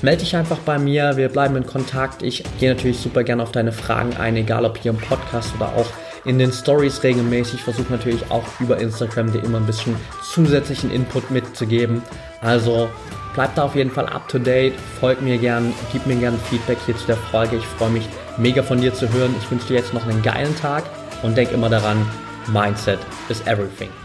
Melde 0.03 0.25
dich 0.25 0.35
einfach 0.35 0.59
bei 0.59 0.81
mir, 0.81 1.17
wir 1.17 1.29
bleiben 1.29 1.55
in 1.55 1.65
Kontakt. 1.65 2.25
Ich 2.25 2.43
gehe 2.59 2.75
natürlich 2.75 2.99
super 2.99 3.23
gern 3.23 3.41
auf 3.41 3.53
deine 3.53 3.71
Fragen 3.71 4.17
ein, 4.17 4.37
egal 4.37 4.65
ob 4.65 4.79
hier 4.79 4.91
im 4.91 4.99
Podcast 4.99 5.55
oder 5.55 5.69
auch 5.77 5.87
in 6.25 6.41
den 6.41 6.53
Stories 6.53 7.05
regelmäßig. 7.05 7.55
Ich 7.55 7.63
versuche 7.63 7.93
natürlich 7.93 8.29
auch 8.29 8.45
über 8.59 8.79
Instagram 8.79 9.33
dir 9.33 9.45
immer 9.45 9.59
ein 9.59 9.67
bisschen 9.67 9.95
zusätzlichen 10.25 10.91
Input 10.91 11.31
mitzugeben. 11.31 12.03
Also 12.41 12.89
bleib 13.35 13.55
da 13.55 13.63
auf 13.63 13.77
jeden 13.77 13.93
Fall 13.93 14.07
up 14.07 14.29
to 14.29 14.41
date, 14.41 14.75
folg 14.99 15.23
mir 15.23 15.39
gern, 15.39 15.73
gib 15.93 16.05
mir 16.07 16.17
gern 16.17 16.37
Feedback 16.51 16.79
hier 16.85 16.97
zu 16.97 17.07
der 17.07 17.17
Folge. 17.17 17.55
Ich 17.57 17.65
freue 17.65 17.91
mich 17.91 18.09
mega 18.39 18.65
von 18.65 18.81
dir 18.81 18.93
zu 18.93 19.09
hören. 19.13 19.33
Ich 19.41 19.49
wünsche 19.53 19.69
dir 19.69 19.75
jetzt 19.75 19.95
noch 19.95 20.05
einen 20.05 20.23
geilen 20.23 20.57
Tag 20.57 20.83
und 21.23 21.37
denk 21.37 21.53
immer 21.53 21.69
daran, 21.69 22.05
mindset 22.53 22.99
is 23.29 23.41
everything. 23.47 24.02